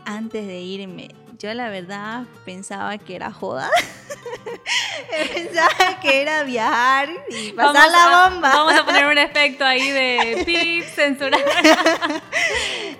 Antes 0.04 0.46
de 0.46 0.60
irme, 0.60 1.08
yo 1.38 1.52
la 1.54 1.68
verdad 1.68 2.24
pensaba 2.44 2.98
que 2.98 3.14
era 3.16 3.30
joda. 3.32 3.70
pensaba 5.34 6.00
que 6.00 6.22
era 6.22 6.42
viajar 6.44 7.08
y 7.30 7.52
pasar 7.52 7.74
Vamos 7.74 7.92
la 7.92 8.04
a- 8.26 8.30
bomba. 8.30 8.48
vamos 8.54 8.74
a 8.74 8.84
poner 8.84 9.06
un 9.06 9.18
efecto 9.18 9.64
ahí 9.64 9.90
de 9.90 10.42
pip, 10.44 10.84
censurar. 10.84 11.40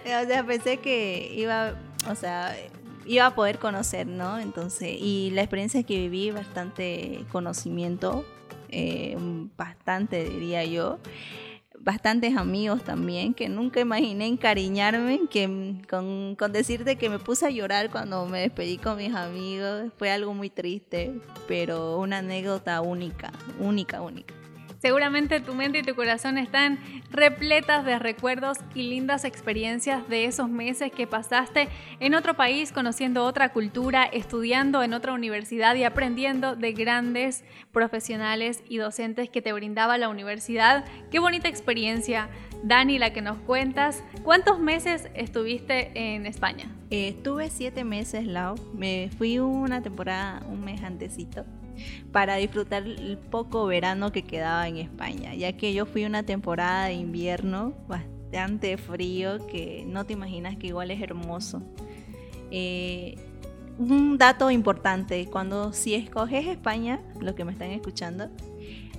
o 0.05 0.27
sea, 0.27 0.45
pensé 0.45 0.79
que 0.79 1.33
iba, 1.35 1.75
o 2.09 2.15
sea, 2.15 2.57
iba 3.07 3.27
a 3.27 3.35
poder 3.35 3.59
conocer, 3.59 4.07
¿no? 4.07 4.39
Entonces, 4.39 4.97
y 4.99 5.31
la 5.33 5.43
experiencia 5.43 5.83
que 5.83 5.97
viví, 5.97 6.31
bastante 6.31 7.25
conocimiento, 7.31 8.25
eh, 8.69 9.17
bastante 9.57 10.25
diría 10.25 10.65
yo, 10.65 10.99
bastantes 11.83 12.37
amigos 12.37 12.85
también, 12.85 13.35
que 13.35 13.49
nunca 13.49 13.81
imaginé 13.81 14.27
encariñarme, 14.27 15.23
que 15.31 15.81
con, 15.89 16.37
con 16.37 16.53
decirte 16.53 16.97
que 16.97 17.11
me 17.11 17.19
puse 17.19 17.47
a 17.47 17.51
llorar 17.51 17.91
cuando 17.91 18.25
me 18.27 18.41
despedí 18.41 18.79
con 18.79 18.97
mis 18.97 19.15
amigos, 19.15 19.91
fue 19.99 20.11
algo 20.11 20.33
muy 20.33 20.49
triste, 20.49 21.21
pero 21.49 21.99
una 21.99 22.19
anécdota 22.19 22.81
única, 22.81 23.33
única, 23.59 24.01
única. 24.01 24.42
Seguramente 24.83 25.39
tu 25.39 25.55
mente 25.55 25.79
y 25.79 25.83
tu 25.83 25.95
corazón 25.95 26.39
están 26.39 26.81
repletas 27.13 27.85
de 27.85 28.01
recuerdos 28.01 28.59
y 28.75 28.83
lindas 28.83 29.25
experiencias 29.25 30.09
de 30.09 30.25
esos 30.25 30.49
meses 30.49 30.91
que 30.91 31.07
pasaste 31.07 31.69
en 32.01 32.17
otro 32.17 32.35
país, 32.35 32.73
conociendo 32.73 33.25
otra 33.25 33.53
cultura, 33.53 34.03
estudiando 34.03 34.83
en 34.83 34.93
otra 34.93 35.13
universidad 35.13 35.77
y 35.77 35.85
aprendiendo 35.85 36.57
de 36.57 36.73
grandes 36.73 37.45
profesionales 37.71 38.65
y 38.69 38.79
docentes 38.79 39.31
que 39.31 39.41
te 39.41 39.53
brindaba 39.53 39.99
la 39.99 40.09
universidad. 40.09 40.85
Qué 41.13 41.21
bonita 41.21 41.49
experiencia, 41.49 42.29
Dani, 42.63 42.99
la 42.99 43.13
que 43.13 43.23
nos 43.23 43.39
cuentas. 43.39 44.05
¿Cuántos 44.23 44.61
meses 44.61 45.09
estuviste 45.15 45.91
en 45.95 46.27
España? 46.27 46.71
Eh, 46.91 47.09
estuve 47.09 47.51
siete 47.51 47.83
meses, 47.83 48.25
Lau. 48.25 48.55
Me 48.73 49.11
fui 49.19 49.41
una 49.41 49.83
temporada, 49.83 50.43
un 50.49 50.65
mes 50.65 50.83
antecito, 50.83 51.45
para 52.13 52.37
disfrutar 52.37 52.85
el 52.85 53.19
poco 53.19 53.67
verano 53.67 54.13
que 54.13 54.23
quedaba 54.23 54.69
en 54.69 54.77
España, 54.77 55.35
ya 55.35 55.55
que 55.55 55.75
yo 55.75 55.87
fui 55.87 56.05
una 56.05 56.23
temporada 56.23 56.87
de 56.87 56.95
invierno 56.95 57.75
bastante 57.89 58.77
frío, 58.77 59.45
que 59.49 59.85
no 59.89 60.07
te 60.07 60.13
imaginas 60.13 60.57
que 60.57 60.69
igual 60.69 60.93
es 60.93 61.03
hermoso. 61.03 61.63
Eh, 62.53 63.17
un 63.79 64.19
dato 64.19 64.51
importante, 64.53 65.27
cuando 65.27 65.73
si 65.73 65.95
escoges 65.95 66.47
España, 66.47 67.01
los 67.21 67.35
que 67.35 67.45
me 67.45 67.53
están 67.53 67.71
escuchando, 67.71 68.29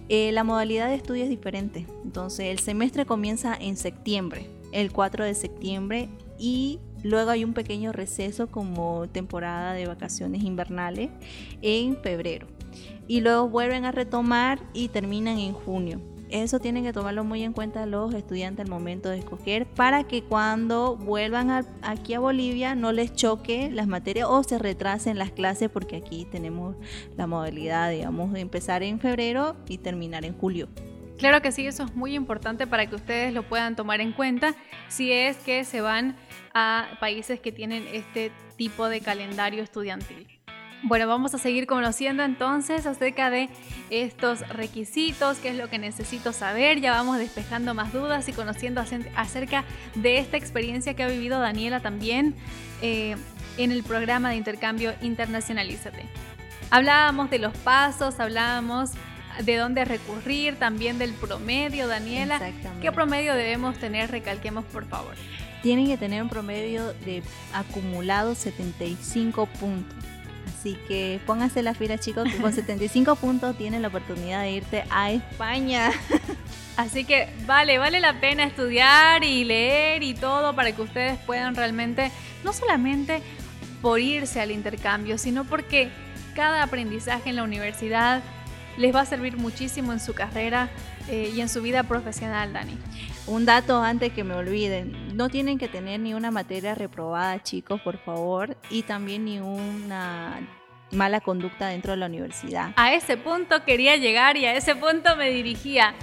eh, 0.10 0.32
la 0.32 0.44
modalidad 0.44 0.90
de 0.90 0.96
estudio 0.96 1.24
es 1.24 1.30
diferente. 1.30 1.86
Entonces 2.04 2.48
el 2.48 2.60
semestre 2.60 3.06
comienza 3.06 3.56
en 3.60 3.78
septiembre, 3.78 4.50
el 4.72 4.92
4 4.92 5.26
de 5.26 5.34
septiembre, 5.34 6.10
y 6.38 6.80
luego 7.04 7.32
hay 7.32 7.44
un 7.44 7.54
pequeño 7.54 7.92
receso 7.92 8.48
como 8.48 9.08
temporada 9.08 9.74
de 9.74 9.88
vacaciones 9.88 10.44
invernales 10.44 11.10
en 11.62 11.98
febrero. 11.98 12.48
Y 13.08 13.22
luego 13.22 13.50
vuelven 13.50 13.86
a 13.86 13.92
retomar 13.92 14.60
y 14.74 14.88
terminan 14.88 15.38
en 15.38 15.54
junio. 15.54 16.00
Eso 16.34 16.60
tienen 16.60 16.84
que 16.84 16.94
tomarlo 16.94 17.24
muy 17.24 17.44
en 17.44 17.54
cuenta 17.54 17.86
los 17.86 18.12
estudiantes 18.16 18.66
al 18.66 18.70
momento 18.72 19.08
de 19.10 19.20
escoger 19.20 19.68
para 19.68 20.04
que 20.06 20.24
cuando 20.24 20.96
vuelvan 20.98 21.52
a- 21.52 21.64
aquí 21.84 22.16
a 22.16 22.20
Bolivia 22.20 22.74
no 22.74 22.92
les 22.92 23.14
choque 23.14 23.70
las 23.72 23.86
materias 23.86 24.28
o 24.32 24.42
se 24.42 24.58
retrasen 24.58 25.20
las 25.20 25.30
clases 25.30 25.70
porque 25.70 25.96
aquí 25.96 26.26
tenemos 26.26 26.76
la 27.18 27.28
modalidad, 27.28 27.92
digamos, 27.92 28.34
de 28.34 28.40
empezar 28.40 28.82
en 28.82 29.00
febrero 29.00 29.56
y 29.70 29.78
terminar 29.78 30.26
en 30.26 30.36
julio. 30.36 30.70
Claro 31.20 31.40
que 31.44 31.52
sí, 31.52 31.68
eso 31.68 31.84
es 31.84 31.96
muy 31.96 32.16
importante 32.16 32.66
para 32.66 32.88
que 32.90 32.96
ustedes 32.96 33.32
lo 33.32 33.44
puedan 33.44 33.76
tomar 33.76 34.02
en 34.02 34.12
cuenta 34.12 34.56
si 34.90 35.12
es 35.12 35.38
que 35.38 35.64
se 35.66 35.82
van 35.82 36.16
a 36.56 36.88
países 37.00 37.40
que 37.42 37.52
tienen 37.52 37.86
este 37.94 38.32
tipo 38.58 38.90
de 38.90 39.02
calendario 39.02 39.62
estudiantil. 39.62 40.28
Bueno, 40.86 41.08
vamos 41.08 41.34
a 41.34 41.38
seguir 41.38 41.66
conociendo 41.66 42.24
entonces 42.24 42.86
acerca 42.86 43.30
de 43.30 43.48
estos 43.90 44.46
requisitos, 44.50 45.38
qué 45.38 45.50
es 45.50 45.56
lo 45.56 45.70
que 45.70 45.80
necesito 45.80 46.34
saber, 46.34 46.82
ya 46.82 46.92
vamos 46.92 47.18
despejando 47.18 47.74
más 47.74 47.94
dudas 47.94 48.28
y 48.28 48.34
conociendo 48.34 48.84
acerca 49.16 49.64
de 49.96 50.18
esta 50.18 50.36
experiencia 50.36 50.94
que 50.94 51.04
ha 51.04 51.08
vivido 51.08 51.40
Daniela 51.40 51.80
también 51.80 52.36
eh, 52.82 53.16
en 53.58 53.72
el 53.72 53.82
programa 53.84 54.32
de 54.32 54.36
intercambio 54.36 54.94
Internacionalízate. 55.02 56.06
Hablábamos 56.70 57.30
de 57.30 57.40
los 57.40 57.56
pasos, 57.60 58.20
hablábamos 58.20 58.92
de 59.42 59.56
dónde 59.56 59.86
recurrir, 59.86 60.58
también 60.58 61.00
del 61.00 61.14
promedio, 61.14 61.88
Daniela. 61.88 62.36
Exactamente. 62.36 62.82
¿Qué 62.82 62.92
promedio 62.92 63.36
debemos 63.36 63.78
tener? 63.78 64.12
Recalquemos, 64.12 64.66
por 64.66 64.86
favor. 64.86 65.16
Tienen 65.62 65.88
que 65.88 65.96
tener 65.96 66.22
un 66.22 66.28
promedio 66.28 66.92
de 67.06 67.24
acumulado 67.54 68.36
75 68.36 69.46
puntos. 69.46 70.13
Así 70.48 70.78
que 70.88 71.20
pónganse 71.26 71.62
la 71.62 71.74
fila, 71.74 71.98
chicos, 71.98 72.30
que 72.30 72.38
con 72.38 72.54
75 72.54 73.16
puntos 73.16 73.58
tienen 73.58 73.82
la 73.82 73.90
oportunidad 73.90 74.42
de 74.42 74.52
irte 74.52 74.84
a 74.90 75.12
España. 75.12 75.92
Así 76.78 77.06
que 77.06 77.30
vale, 77.46 77.78
vale 77.78 78.00
la 78.00 78.20
pena 78.20 78.44
estudiar 78.44 79.24
y 79.24 79.44
leer 79.44 80.02
y 80.02 80.14
todo 80.16 80.56
para 80.56 80.72
que 80.72 80.82
ustedes 80.82 81.20
puedan 81.20 81.56
realmente, 81.56 82.12
no 82.44 82.52
solamente 82.52 83.22
por 83.82 84.00
irse 84.00 84.42
al 84.42 84.50
intercambio, 84.50 85.18
sino 85.18 85.44
porque 85.44 85.92
cada 86.36 86.64
aprendizaje 86.64 87.30
en 87.30 87.36
la 87.36 87.44
universidad 87.44 88.24
les 88.78 88.96
va 88.96 89.02
a 89.02 89.06
servir 89.06 89.38
muchísimo 89.38 89.94
en 89.94 90.00
su 90.00 90.14
carrera 90.14 90.70
eh, 91.10 91.32
y 91.36 91.42
en 91.42 91.50
su 91.50 91.62
vida 91.62 91.84
profesional, 91.84 92.54
Dani. 92.54 92.78
Un 93.26 93.46
dato 93.46 93.82
antes 93.82 94.12
que 94.12 94.26
me 94.26 94.36
olviden, 94.36 95.16
no 95.16 95.30
tienen 95.30 95.58
que 95.58 95.70
tener 95.70 96.00
ni 96.02 96.14
una 96.14 96.30
materia 96.30 96.76
reprobada, 96.76 97.42
chicos, 97.42 97.80
por 97.80 97.98
favor, 97.98 98.58
y 98.70 98.84
también 98.84 99.24
ni 99.24 99.40
una 99.40 100.46
mala 100.92 101.22
conducta 101.22 101.68
dentro 101.68 101.92
de 101.92 101.98
la 101.98 102.08
universidad. 102.08 102.74
A 102.76 102.94
ese 102.94 103.16
punto 103.16 103.64
quería 103.64 103.96
llegar 103.96 104.36
y 104.36 104.46
a 104.46 104.56
ese 104.56 104.76
punto 104.76 105.16
me 105.16 105.30
dirigía. 105.30 105.94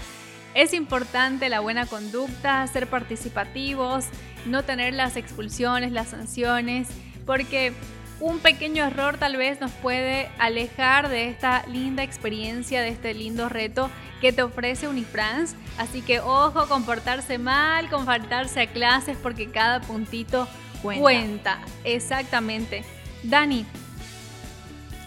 Es 0.54 0.72
importante 0.72 1.50
la 1.50 1.60
buena 1.60 1.84
conducta, 1.84 2.66
ser 2.66 2.86
participativos, 2.86 4.06
no 4.46 4.64
tener 4.64 4.94
las 4.94 5.16
expulsiones, 5.16 5.92
las 5.92 6.08
sanciones, 6.08 6.88
porque 7.26 7.74
un 8.20 8.38
pequeño 8.38 8.84
error 8.84 9.16
tal 9.18 9.36
vez 9.36 9.60
nos 9.60 9.72
puede 9.72 10.30
alejar 10.38 11.08
de 11.08 11.28
esta 11.28 11.64
linda 11.66 12.02
experiencia, 12.02 12.82
de 12.82 12.88
este 12.88 13.14
lindo 13.14 13.48
reto 13.48 13.90
que 14.20 14.32
te 14.32 14.42
ofrece 14.42 14.88
Unifrance. 14.88 15.56
Así 15.78 16.02
que 16.02 16.20
ojo 16.20 16.68
con 16.68 16.84
portarse 16.84 17.38
mal, 17.38 17.88
con 17.88 18.04
faltarse 18.04 18.60
a 18.60 18.66
clases, 18.66 19.16
porque 19.16 19.50
cada 19.50 19.80
puntito 19.80 20.46
cuenta. 20.82 21.02
cuenta. 21.02 21.58
Exactamente. 21.84 22.84
Dani, 23.22 23.64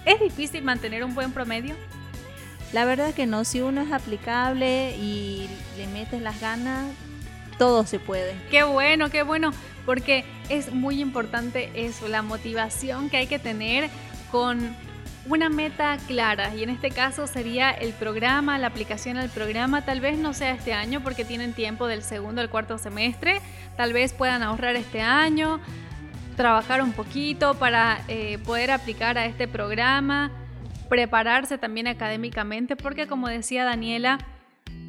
¿es 0.05 0.19
difícil 0.19 0.63
mantener 0.63 1.03
un 1.03 1.13
buen 1.13 1.31
promedio? 1.31 1.75
La 2.73 2.85
verdad 2.85 3.13
que 3.13 3.27
no, 3.27 3.43
si 3.45 3.61
uno 3.61 3.81
es 3.81 3.91
aplicable 3.91 4.95
y 4.97 5.47
le 5.77 5.85
metes 5.87 6.21
las 6.23 6.41
ganas, 6.41 6.87
todo 7.59 7.85
se 7.85 7.99
puede. 7.99 8.35
Qué 8.49 8.63
bueno, 8.63 9.11
qué 9.11 9.21
bueno, 9.21 9.53
porque 9.85 10.25
es 10.49 10.73
muy 10.73 11.01
importante 11.01 11.69
eso, 11.75 12.07
la 12.07 12.21
motivación 12.21 13.09
que 13.09 13.17
hay 13.17 13.27
que 13.27 13.39
tener 13.39 13.89
con 14.31 14.75
una 15.27 15.49
meta 15.49 15.97
clara. 16.07 16.53
Y 16.55 16.63
en 16.63 16.69
este 16.69 16.91
caso 16.91 17.27
sería 17.27 17.71
el 17.71 17.93
programa, 17.93 18.57
la 18.57 18.67
aplicación 18.67 19.17
al 19.17 19.29
programa, 19.29 19.83
tal 19.83 20.01
vez 20.01 20.17
no 20.17 20.33
sea 20.33 20.51
este 20.51 20.73
año 20.73 21.01
porque 21.01 21.25
tienen 21.25 21.53
tiempo 21.53 21.87
del 21.87 22.03
segundo 22.03 22.41
al 22.41 22.49
cuarto 22.49 22.77
semestre, 22.77 23.41
tal 23.77 23.93
vez 23.93 24.13
puedan 24.13 24.43
ahorrar 24.43 24.75
este 24.75 25.01
año, 25.01 25.59
trabajar 26.35 26.81
un 26.81 26.91
poquito 26.91 27.53
para 27.55 28.01
eh, 28.07 28.37
poder 28.39 28.71
aplicar 28.71 29.17
a 29.17 29.25
este 29.25 29.47
programa 29.47 30.31
prepararse 30.93 31.57
también 31.57 31.87
académicamente, 31.87 32.75
porque 32.75 33.07
como 33.07 33.27
decía 33.27 33.65
Daniela, 33.65 34.19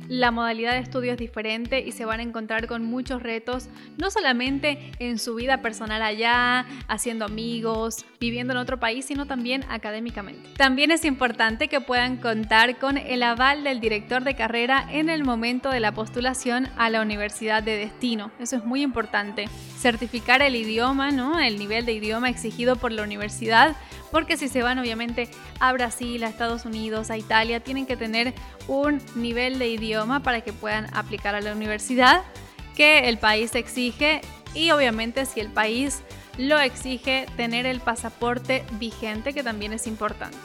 la 0.09 0.31
modalidad 0.31 0.73
de 0.73 0.81
estudio 0.81 1.13
es 1.13 1.19
diferente 1.19 1.81
y 1.81 1.93
se 1.93 2.05
van 2.05 2.21
a 2.21 2.23
encontrar 2.23 2.67
con 2.67 2.85
muchos 2.85 3.23
retos, 3.23 3.69
no 3.97 4.11
solamente 4.11 4.93
en 4.99 5.19
su 5.19 5.35
vida 5.35 5.63
personal 5.63 6.03
allá, 6.03 6.67
haciendo 6.89 7.25
amigos, 7.25 8.05
viviendo 8.21 8.53
en 8.53 8.59
otro 8.59 8.79
país, 8.79 9.05
sino 9.07 9.27
también 9.27 9.65
académicamente. 9.69 10.49
También 10.57 10.91
es 10.91 11.05
importante 11.05 11.69
que 11.69 11.81
puedan 11.81 12.17
contar 12.17 12.79
con 12.79 12.99
el 12.99 13.23
aval 13.23 13.65
del 13.65 13.81
director 13.81 14.25
de 14.25 14.35
carrera 14.35 14.87
en 14.91 15.09
el 15.09 15.25
momento 15.25 15.71
de 15.71 15.81
la 15.81 15.93
postulación 15.93 16.69
a 16.77 16.91
la 16.91 17.03
universidad 17.03 17.63
de 17.63 17.77
destino. 17.77 18.31
Eso 18.39 18.57
es 18.57 18.65
muy 18.65 18.83
importante. 18.83 19.49
Certificar 19.79 20.43
el 20.43 20.57
idioma, 20.57 21.11
¿no? 21.11 21.41
El 21.41 21.59
nivel 21.59 21.87
de 21.87 21.93
idioma 21.93 22.29
exigido 22.29 22.77
por 22.77 22.93
la 22.93 23.03
universidad 23.03 23.77
porque 24.11 24.37
si 24.37 24.49
se 24.49 24.63
van 24.63 24.79
obviamente 24.79 25.29
a 25.59 25.73
Brasil, 25.73 26.23
a 26.23 26.29
Estados 26.29 26.65
Unidos, 26.65 27.11
a 27.11 27.19
Italia, 27.19 27.59
tienen 27.59 27.85
que 27.85 27.97
tener 27.97 28.33
un 28.69 29.03
nivel 29.17 29.59
de 29.59 29.67
idioma 29.71 29.94
para 30.23 30.41
que 30.41 30.53
puedan 30.53 30.87
aplicar 30.95 31.35
a 31.35 31.41
la 31.41 31.53
universidad 31.53 32.23
que 32.77 33.09
el 33.09 33.19
país 33.19 33.55
exige 33.55 34.21
y 34.55 34.71
obviamente 34.71 35.27
si 35.27 35.41
el 35.41 35.49
país 35.49 36.03
lo 36.39 36.59
exige 36.59 37.27
tener 37.37 37.67
el 37.67 37.81
pasaporte 37.81 38.65
vigente 38.79 39.33
que 39.33 39.43
también 39.43 39.73
es 39.73 39.87
importante. 39.87 40.37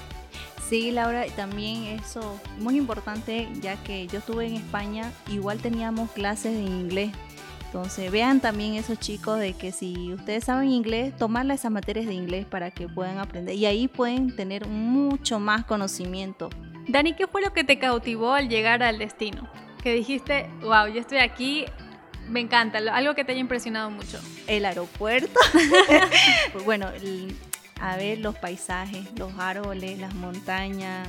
Sí, 0.69 0.91
Laura, 0.91 1.25
también 1.35 1.99
eso 1.99 2.39
muy 2.59 2.77
importante, 2.77 3.49
ya 3.59 3.75
que 3.83 4.05
yo 4.05 4.19
estuve 4.19 4.45
en 4.45 4.55
España, 4.55 5.11
igual 5.27 5.57
teníamos 5.59 6.11
clases 6.11 6.53
de 6.53 6.61
inglés 6.61 7.11
entonces 7.69 8.11
vean 8.11 8.39
también 8.39 8.73
esos 8.73 8.99
chicos 8.99 9.39
de 9.39 9.53
que 9.53 9.71
si 9.71 10.11
ustedes 10.11 10.45
saben 10.45 10.71
inglés, 10.71 11.15
tomarle 11.15 11.53
esas 11.53 11.71
materias 11.71 12.07
de 12.07 12.15
inglés 12.15 12.47
para 12.47 12.71
que 12.71 12.87
puedan 12.87 13.19
aprender 13.19 13.53
y 13.53 13.67
ahí 13.67 13.87
pueden 13.87 14.35
tener 14.35 14.67
mucho 14.67 15.39
más 15.39 15.65
conocimiento. 15.65 16.49
Dani, 16.89 17.13
¿qué 17.13 17.27
fue 17.27 17.41
lo 17.41 17.53
que 17.53 17.63
te 17.63 17.77
cautivó 17.77 18.33
al 18.33 18.49
llegar 18.49 18.81
al 18.81 18.97
destino? 18.97 19.47
Que 19.83 19.93
dijiste, 19.93 20.49
wow, 20.61 20.87
yo 20.87 20.99
estoy 20.99 21.19
aquí, 21.19 21.65
me 22.27 22.39
encanta, 22.39 22.79
algo 22.79 23.13
que 23.13 23.23
te 23.23 23.31
haya 23.31 23.41
impresionado 23.41 23.91
mucho. 23.91 24.19
El 24.47 24.65
aeropuerto. 24.65 25.39
bueno, 26.65 26.87
a 27.79 27.95
ver 27.95 28.17
los 28.17 28.35
paisajes, 28.39 29.05
los 29.15 29.31
árboles, 29.37 29.99
las 29.99 30.15
montañas 30.15 31.07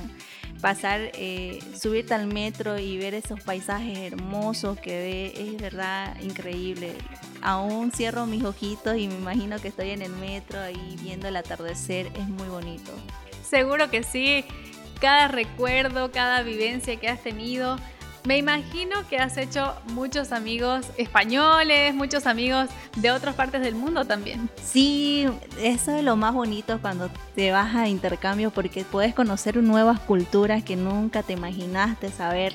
pasar, 0.61 1.11
eh, 1.15 1.59
subirte 1.75 2.13
al 2.13 2.27
metro 2.27 2.77
y 2.77 2.97
ver 2.97 3.15
esos 3.15 3.41
paisajes 3.41 3.97
hermosos 3.97 4.79
que 4.79 4.91
ve, 4.91 5.33
es 5.35 5.59
verdad 5.59 6.15
increíble. 6.21 6.93
Aún 7.41 7.91
cierro 7.91 8.27
mis 8.27 8.43
ojitos 8.43 8.95
y 8.97 9.07
me 9.07 9.15
imagino 9.15 9.59
que 9.59 9.69
estoy 9.69 9.89
en 9.89 10.03
el 10.03 10.11
metro 10.11 10.59
ahí 10.59 10.95
viendo 11.01 11.27
el 11.27 11.35
atardecer, 11.35 12.11
es 12.13 12.27
muy 12.27 12.47
bonito. 12.47 12.91
Seguro 13.43 13.89
que 13.89 14.03
sí, 14.03 14.45
cada 15.01 15.27
recuerdo, 15.27 16.11
cada 16.11 16.43
vivencia 16.43 16.95
que 16.95 17.09
has 17.09 17.21
tenido 17.21 17.77
me 18.23 18.37
imagino 18.37 19.07
que 19.09 19.17
has 19.17 19.35
hecho 19.37 19.73
muchos 19.93 20.31
amigos 20.31 20.85
españoles, 20.97 21.95
muchos 21.95 22.27
amigos 22.27 22.69
de 22.97 23.09
otras 23.09 23.33
partes 23.33 23.61
del 23.61 23.73
mundo 23.73 24.05
también. 24.05 24.47
Sí, 24.63 25.27
eso 25.59 25.95
es 25.95 26.03
lo 26.03 26.15
más 26.15 26.33
bonito 26.33 26.79
cuando 26.79 27.09
te 27.33 27.51
vas 27.51 27.75
a 27.75 27.87
intercambio 27.87 28.51
porque 28.51 28.83
puedes 28.83 29.15
conocer 29.15 29.57
nuevas 29.57 29.99
culturas 30.01 30.63
que 30.63 30.75
nunca 30.75 31.23
te 31.23 31.33
imaginaste 31.33 32.11
saber. 32.11 32.53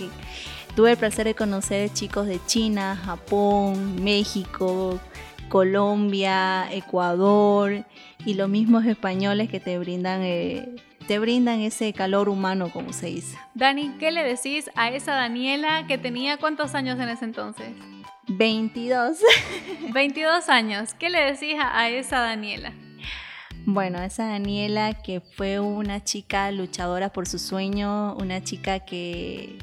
Tuve 0.77 0.93
el 0.93 0.97
placer 0.97 1.27
de 1.27 1.35
conocer 1.35 1.93
chicos 1.93 2.29
de 2.29 2.39
China, 2.47 2.95
Japón, 3.05 4.05
México, 4.05 5.01
Colombia, 5.49 6.73
Ecuador 6.73 7.85
y 8.25 8.35
los 8.35 8.49
mismos 8.49 8.85
españoles 8.85 9.49
que 9.49 9.59
te 9.59 9.79
brindan 9.81 10.21
eh, 10.23 10.77
te 11.07 11.19
brindan 11.19 11.61
ese 11.61 11.93
calor 11.93 12.29
humano, 12.29 12.71
como 12.73 12.93
se 12.93 13.07
dice. 13.07 13.37
Dani, 13.55 13.95
¿qué 13.99 14.11
le 14.11 14.25
decís 14.25 14.71
a 14.75 14.91
esa 14.91 15.15
Daniela 15.15 15.87
que 15.87 15.99
tenía 15.99 16.37
cuántos 16.37 16.75
años 16.75 16.99
en 16.99 17.09
ese 17.09 17.25
entonces? 17.25 17.69
22. 18.29 19.19
22 19.93 20.49
años. 20.49 20.95
¿Qué 20.95 21.11
le 21.11 21.21
decís 21.21 21.55
a 21.61 21.89
esa 21.89 22.21
Daniela? 22.21 22.73
Bueno, 23.65 24.01
esa 24.03 24.27
Daniela 24.27 24.95
que 24.95 25.21
fue 25.21 25.59
una 25.59 26.03
chica 26.03 26.51
luchadora 26.53 27.13
por 27.13 27.27
su 27.27 27.39
sueño, 27.39 28.15
una 28.15 28.43
chica 28.43 28.81
que, 28.81 29.59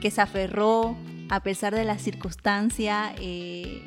que 0.00 0.10
se 0.10 0.20
aferró 0.20 0.96
a 1.30 1.40
pesar 1.42 1.74
de 1.74 1.84
la 1.84 1.98
circunstancia, 1.98 3.14
eh, 3.18 3.82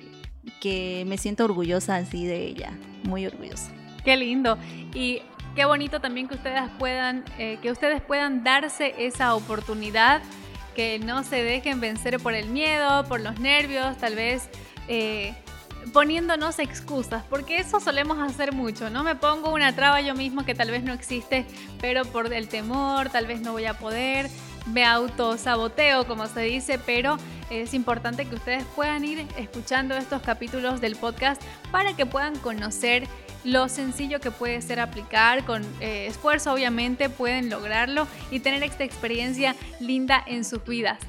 que 0.62 1.04
me 1.08 1.18
siento 1.18 1.46
orgullosa 1.46 1.96
así 1.98 2.26
de 2.26 2.46
ella, 2.46 2.78
muy 3.04 3.26
orgullosa. 3.26 3.72
Qué 4.04 4.18
lindo. 4.18 4.58
Y 4.94 5.22
qué 5.56 5.66
bonito 5.66 6.00
también 6.00 6.28
que 6.28 6.36
ustedes 6.36 6.64
puedan, 6.80 7.26
eh, 7.38 7.60
que 7.62 7.72
ustedes 7.72 8.02
puedan 8.02 8.44
darse 8.44 8.94
esa 8.98 9.36
oportunidad, 9.36 10.22
que 10.76 11.00
no 11.00 11.24
se 11.24 11.44
dejen 11.44 11.82
vencer 11.82 12.20
por 12.20 12.34
el 12.34 12.48
miedo, 12.48 13.04
por 13.06 13.20
los 13.20 13.40
nervios, 13.40 13.98
tal 13.98 14.16
vez 14.16 14.50
eh, 14.88 15.36
poniéndonos 15.94 16.60
excusas, 16.60 17.24
porque 17.30 17.58
eso 17.58 17.80
solemos 17.80 18.20
hacer 18.20 18.54
mucho, 18.54 18.90
¿no? 18.90 19.04
Me 19.04 19.16
pongo 19.16 19.52
una 19.52 19.76
traba 19.76 20.00
yo 20.02 20.16
mismo 20.16 20.46
que 20.46 20.56
tal 20.56 20.72
vez 20.72 20.84
no 20.84 20.94
existe, 20.94 21.46
pero 21.82 22.06
por 22.06 22.32
el 22.32 22.48
temor, 22.48 23.10
tal 23.10 23.26
vez 23.26 23.42
no 23.42 23.52
voy 23.52 23.66
a 23.66 23.74
poder, 23.74 24.30
me 24.68 24.86
autosaboteo, 24.86 26.06
como 26.08 26.28
se 26.28 26.42
dice, 26.42 26.80
pero 26.86 27.18
es 27.50 27.74
importante 27.74 28.26
que 28.26 28.36
ustedes 28.36 28.64
puedan 28.76 29.04
ir 29.04 29.28
escuchando 29.38 29.96
estos 29.98 30.22
capítulos 30.22 30.80
del 30.80 30.96
podcast 30.96 31.42
para 31.72 31.96
que 31.96 32.06
puedan 32.06 32.38
conocer 32.38 33.08
lo 33.44 33.70
sencillo 33.70 34.20
que 34.20 34.32
puede 34.32 34.62
ser 34.62 34.80
aplicar, 34.80 35.46
con 35.46 35.64
eh, 35.80 36.08
esfuerzo 36.08 36.54
obviamente 36.54 37.10
pueden 37.10 37.50
lograrlo 37.50 38.08
y 38.30 38.40
tener 38.40 38.64
esta 38.64 38.84
experiencia 38.84 39.56
linda 39.80 40.24
en 40.26 40.46
sus 40.46 40.64
vidas. 40.64 41.00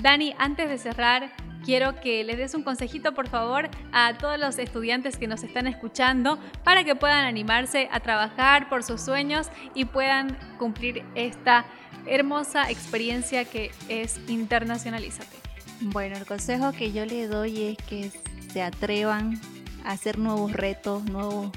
Dani, 0.00 0.34
antes 0.38 0.68
de 0.68 0.78
cerrar, 0.78 1.30
quiero 1.64 2.00
que 2.00 2.24
les 2.24 2.38
des 2.38 2.54
un 2.54 2.62
consejito 2.62 3.12
por 3.12 3.28
favor 3.28 3.68
a 3.92 4.16
todos 4.16 4.38
los 4.38 4.58
estudiantes 4.58 5.16
que 5.16 5.26
nos 5.26 5.42
están 5.42 5.66
escuchando 5.66 6.38
para 6.64 6.84
que 6.84 6.94
puedan 6.94 7.24
animarse 7.24 7.88
a 7.92 8.00
trabajar 8.00 8.68
por 8.68 8.82
sus 8.82 9.00
sueños 9.00 9.50
y 9.74 9.84
puedan 9.84 10.36
cumplir 10.58 11.04
esta 11.14 11.66
hermosa 12.06 12.70
experiencia 12.70 13.44
que 13.44 13.70
es 13.88 14.20
Internacionalízate. 14.28 15.36
Bueno, 15.82 16.16
el 16.16 16.26
consejo 16.26 16.72
que 16.72 16.92
yo 16.92 17.04
les 17.04 17.30
doy 17.30 17.62
es 17.62 17.86
que 17.86 18.10
se 18.52 18.62
atrevan 18.62 19.40
hacer 19.84 20.18
nuevos 20.18 20.52
retos, 20.52 21.04
nuevos 21.04 21.50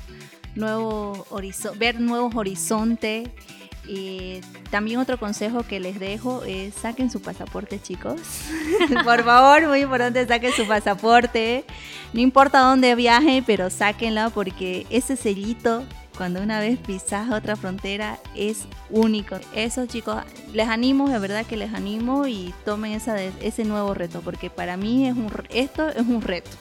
nuevo 0.56 1.26
ver 1.78 2.00
nuevos 2.00 2.36
horizontes. 2.36 3.30
Y 3.86 4.40
también 4.72 5.00
otro 5.00 5.20
consejo 5.20 5.64
que 5.64 5.82
les 5.82 6.00
dejo 6.00 6.44
es 6.46 6.74
saquen 6.74 7.12
su 7.12 7.22
pasaporte, 7.22 7.82
chicos. 7.82 8.16
Por 9.04 9.26
favor, 9.26 9.68
muy 9.68 9.82
importante, 9.82 10.26
saquen 10.26 10.54
su 10.54 10.66
pasaporte. 10.66 11.66
No 12.14 12.22
importa 12.22 12.60
dónde 12.60 12.96
viaje, 12.96 13.44
pero 13.46 13.70
sáquenlo 13.70 14.30
porque 14.30 14.88
ese 14.90 15.18
sellito 15.18 15.84
cuando 16.16 16.42
una 16.42 16.60
vez 16.60 16.78
pisas 16.78 17.32
otra 17.32 17.58
frontera 17.58 18.20
es 18.36 18.68
único. 18.90 19.38
Eso 19.54 19.86
chicos, 19.86 20.24
les 20.54 20.70
animo, 20.70 21.10
de 21.10 21.20
verdad 21.20 21.46
que 21.46 21.58
les 21.58 21.74
animo 21.74 22.28
y 22.28 22.54
tomen 22.64 22.94
esa, 22.94 23.22
ese 23.22 23.66
nuevo 23.66 23.94
reto, 23.94 24.22
porque 24.22 24.50
para 24.50 24.78
mí 24.78 25.08
es 25.08 25.16
un, 25.16 25.30
esto 25.50 25.90
es 25.90 26.06
un 26.08 26.22
reto, 26.22 26.52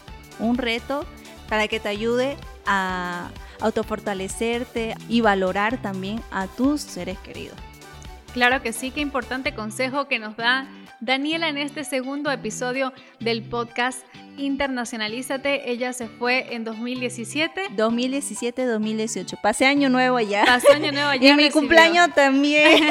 un 0.41 0.57
reto 0.57 1.05
para 1.49 1.69
que 1.69 1.81
te 1.81 1.89
ayude 1.89 2.37
a 2.67 3.31
autofortalecerte 3.61 4.95
y 5.09 5.21
valorar 5.21 5.81
también 5.81 6.21
a 6.31 6.47
tus 6.47 6.81
seres 6.81 7.19
queridos. 7.19 7.57
Claro 8.33 8.63
que 8.63 8.73
sí, 8.73 8.91
qué 8.91 9.01
importante 9.01 9.55
consejo 9.55 10.09
que 10.09 10.19
nos 10.19 10.37
da 10.37 10.67
Daniela 11.01 11.49
en 11.49 11.59
este 11.59 11.85
segundo 11.85 12.31
episodio 12.31 12.93
del 13.21 13.43
podcast 13.43 14.07
Internacionalízate. 14.37 15.71
Ella 15.71 15.93
se 15.93 16.09
fue 16.09 16.55
en 16.55 16.65
2017. 16.65 17.71
2017-2018. 17.77 19.41
Pasé 19.41 19.67
año 19.67 19.89
nuevo 19.89 20.17
allá. 20.17 20.45
Pasó 20.45 20.73
año 20.73 20.93
nuevo 20.93 21.09
allá. 21.11 21.31
y 21.31 21.35
mi 21.35 21.51
cumpleaños 21.51 22.15
también. 22.15 22.83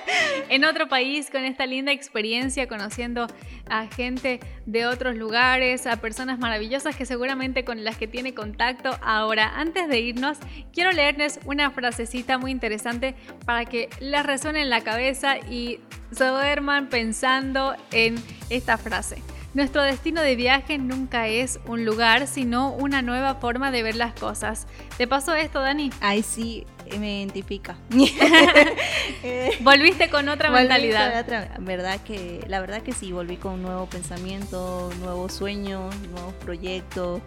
en 0.48 0.64
otro 0.64 0.88
país 0.88 1.30
con 1.30 1.44
esta 1.44 1.66
linda 1.66 1.92
experiencia, 1.92 2.68
conociendo 2.68 3.26
a 3.68 3.86
gente 3.86 4.40
de 4.66 4.86
otros 4.86 5.16
lugares, 5.16 5.86
a 5.86 5.96
personas 5.96 6.38
maravillosas 6.38 6.96
que 6.96 7.06
seguramente 7.06 7.64
con 7.64 7.84
las 7.84 7.96
que 7.96 8.06
tiene 8.06 8.34
contacto. 8.34 8.90
Ahora, 9.02 9.52
antes 9.56 9.88
de 9.88 10.00
irnos, 10.00 10.38
quiero 10.72 10.92
leerles 10.92 11.40
una 11.44 11.70
frasecita 11.70 12.38
muy 12.38 12.50
interesante 12.50 13.14
para 13.46 13.64
que 13.64 13.88
les 14.00 14.24
resuene 14.24 14.62
en 14.62 14.70
la 14.70 14.82
cabeza 14.82 15.38
y 15.38 15.80
se 16.10 16.24
duerman 16.24 16.88
pensando 16.88 17.74
en 17.92 18.16
esta 18.50 18.76
frase. 18.76 19.22
Nuestro 19.52 19.82
destino 19.82 20.22
de 20.22 20.36
viaje 20.36 20.78
nunca 20.78 21.26
es 21.26 21.58
un 21.66 21.84
lugar, 21.84 22.28
sino 22.28 22.72
una 22.72 23.02
nueva 23.02 23.34
forma 23.34 23.72
de 23.72 23.82
ver 23.82 23.96
las 23.96 24.14
cosas. 24.14 24.68
¿Te 24.96 25.08
pasó 25.08 25.34
esto, 25.34 25.60
Dani? 25.60 25.90
Ay, 26.00 26.22
sí, 26.22 26.66
me 27.00 27.18
identifica. 27.18 27.76
Volviste 29.60 30.08
con 30.08 30.28
otra 30.28 30.50
mentalidad. 30.50 31.26
verdad 31.58 32.00
que, 32.00 32.44
la 32.46 32.60
verdad 32.60 32.82
que 32.82 32.92
sí, 32.92 33.10
volví 33.10 33.36
con 33.36 33.54
un 33.54 33.62
nuevo 33.62 33.86
pensamiento, 33.86 34.90
nuevos 35.00 35.32
sueños, 35.32 35.94
nuevos 36.12 36.34
proyectos. 36.34 37.20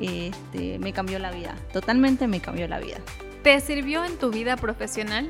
Este, 0.00 0.78
me 0.78 0.92
cambió 0.92 1.18
la 1.18 1.32
vida, 1.32 1.56
totalmente 1.72 2.28
me 2.28 2.40
cambió 2.40 2.68
la 2.68 2.78
vida. 2.78 2.98
¿Te 3.42 3.58
sirvió 3.60 4.04
en 4.04 4.18
tu 4.18 4.30
vida 4.30 4.56
profesional? 4.56 5.28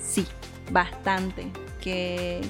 Sí, 0.00 0.26
bastante 0.70 1.50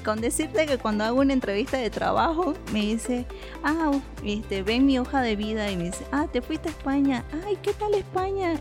con 0.04 0.20
decirte 0.20 0.66
que 0.66 0.78
cuando 0.78 1.04
hago 1.04 1.20
una 1.20 1.34
entrevista 1.34 1.76
de 1.76 1.90
trabajo 1.90 2.54
me 2.72 2.80
dice, 2.80 3.26
ah, 3.62 3.92
este, 4.24 4.62
ven 4.62 4.86
mi 4.86 4.98
hoja 4.98 5.20
de 5.20 5.36
vida 5.36 5.70
y 5.70 5.76
me 5.76 5.84
dice, 5.84 6.06
ah, 6.10 6.26
te 6.32 6.40
fuiste 6.40 6.68
a 6.68 6.72
España, 6.72 7.24
ay, 7.44 7.58
¿qué 7.62 7.74
tal 7.74 7.92
España? 7.94 8.54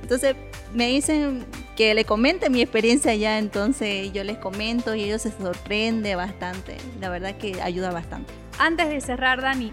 Entonces 0.00 0.36
me 0.72 0.88
dicen 0.88 1.44
que 1.76 1.94
le 1.94 2.04
comente 2.04 2.50
mi 2.50 2.62
experiencia 2.62 3.12
allá, 3.12 3.38
entonces 3.38 4.12
yo 4.12 4.22
les 4.22 4.38
comento 4.38 4.94
y 4.94 5.02
ellos 5.02 5.22
se 5.22 5.32
sorprende 5.32 6.14
bastante, 6.14 6.76
la 7.00 7.08
verdad 7.08 7.36
que 7.36 7.60
ayuda 7.60 7.90
bastante. 7.90 8.32
Antes 8.58 8.90
de 8.90 9.00
cerrar, 9.00 9.40
Dani, 9.42 9.72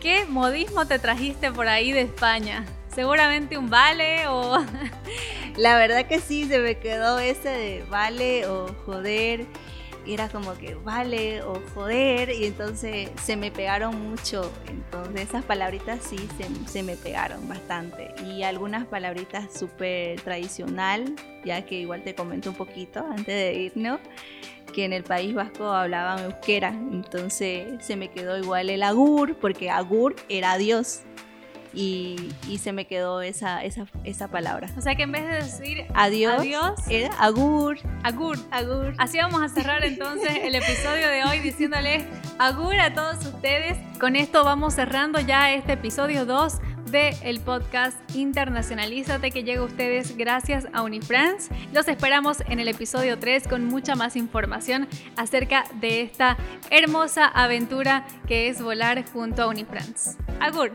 ¿qué 0.00 0.24
modismo 0.26 0.86
te 0.86 0.98
trajiste 0.98 1.52
por 1.52 1.68
ahí 1.68 1.92
de 1.92 2.02
España? 2.02 2.64
Seguramente 2.92 3.56
un 3.56 3.70
vale 3.70 4.26
o... 4.28 4.58
La 5.56 5.78
verdad 5.78 6.06
que 6.06 6.20
sí, 6.20 6.46
se 6.46 6.58
me 6.58 6.78
quedó 6.78 7.18
ese 7.18 7.48
de 7.48 7.84
vale 7.88 8.46
o 8.46 8.66
joder 8.84 9.46
era 10.14 10.28
como 10.28 10.54
que 10.54 10.74
vale 10.74 11.42
o 11.42 11.60
joder 11.74 12.30
y 12.30 12.46
entonces 12.46 13.10
se 13.22 13.36
me 13.36 13.50
pegaron 13.50 14.10
mucho. 14.10 14.50
Entonces 14.68 15.28
esas 15.28 15.44
palabritas 15.44 16.00
sí 16.02 16.16
se, 16.66 16.82
me 16.82 16.96
pegaron 16.96 17.48
bastante. 17.48 18.14
Y 18.24 18.42
algunas 18.42 18.86
palabritas 18.86 19.52
súper 19.52 20.20
tradicional, 20.20 21.14
ya 21.44 21.64
que 21.64 21.76
igual 21.76 22.02
te 22.02 22.14
comento 22.14 22.50
un 22.50 22.56
poquito 22.56 23.00
antes 23.00 23.26
de 23.26 23.54
irnos, 23.54 24.00
que 24.72 24.84
en 24.84 24.92
el 24.92 25.02
País 25.02 25.34
Vasco 25.34 25.64
hablaban 25.72 26.24
euskera. 26.24 26.68
Entonces 26.68 27.84
se 27.84 27.96
me 27.96 28.08
quedó 28.08 28.38
igual 28.38 28.70
el 28.70 28.82
agur, 28.82 29.36
porque 29.36 29.70
agur 29.70 30.16
era 30.28 30.58
Dios 30.58 31.02
y, 31.76 32.58
se 32.58 32.72
me 32.72 32.86
quedó 32.86 33.20
esa, 33.20 33.62
esa, 33.62 33.86
esa, 34.02 34.28
palabra. 34.28 34.68
O 34.78 34.80
sea 34.80 34.94
que 34.94 35.02
en 35.02 35.12
vez 35.12 35.24
de 35.24 35.34
decir 35.34 35.84
adiós, 35.94 36.42
era 36.88 37.14
agur. 37.18 37.78
Agur. 38.02 38.38
Agur. 38.50 38.94
Así 38.96 39.18
vamos 39.18 39.42
a 39.42 39.48
cerrar 39.48 39.84
entonces 39.84 40.30
el 40.42 40.54
episodio 40.54 41.08
de 41.08 41.24
hoy 41.24 41.40
diciéndoles 41.40 42.04
agur 42.38 42.80
a 42.80 42.94
todos 42.94 43.24
ustedes. 43.26 43.76
Con 44.00 44.16
esto 44.16 44.42
vamos 44.42 44.74
cerrando 44.74 45.20
ya 45.20 45.52
este 45.52 45.72
episodio 45.72 46.24
2 46.24 46.54
del 46.90 47.14
el 47.22 47.40
podcast 47.40 47.98
Internacionalízate 48.14 49.30
que 49.30 49.44
llega 49.44 49.60
a 49.60 49.64
ustedes 49.64 50.16
gracias 50.16 50.66
a 50.72 50.82
Unifrance. 50.82 51.52
Los 51.72 51.88
esperamos 51.88 52.42
en 52.48 52.60
el 52.60 52.68
episodio 52.68 53.18
3 53.18 53.48
con 53.48 53.64
mucha 53.64 53.94
más 53.94 54.16
información 54.16 54.88
acerca 55.16 55.64
de 55.80 56.02
esta 56.02 56.36
hermosa 56.70 57.26
aventura 57.26 58.06
que 58.26 58.48
es 58.48 58.60
volar 58.62 59.04
junto 59.12 59.42
a 59.42 59.46
Unifrance. 59.48 60.16
Agur. 60.40 60.72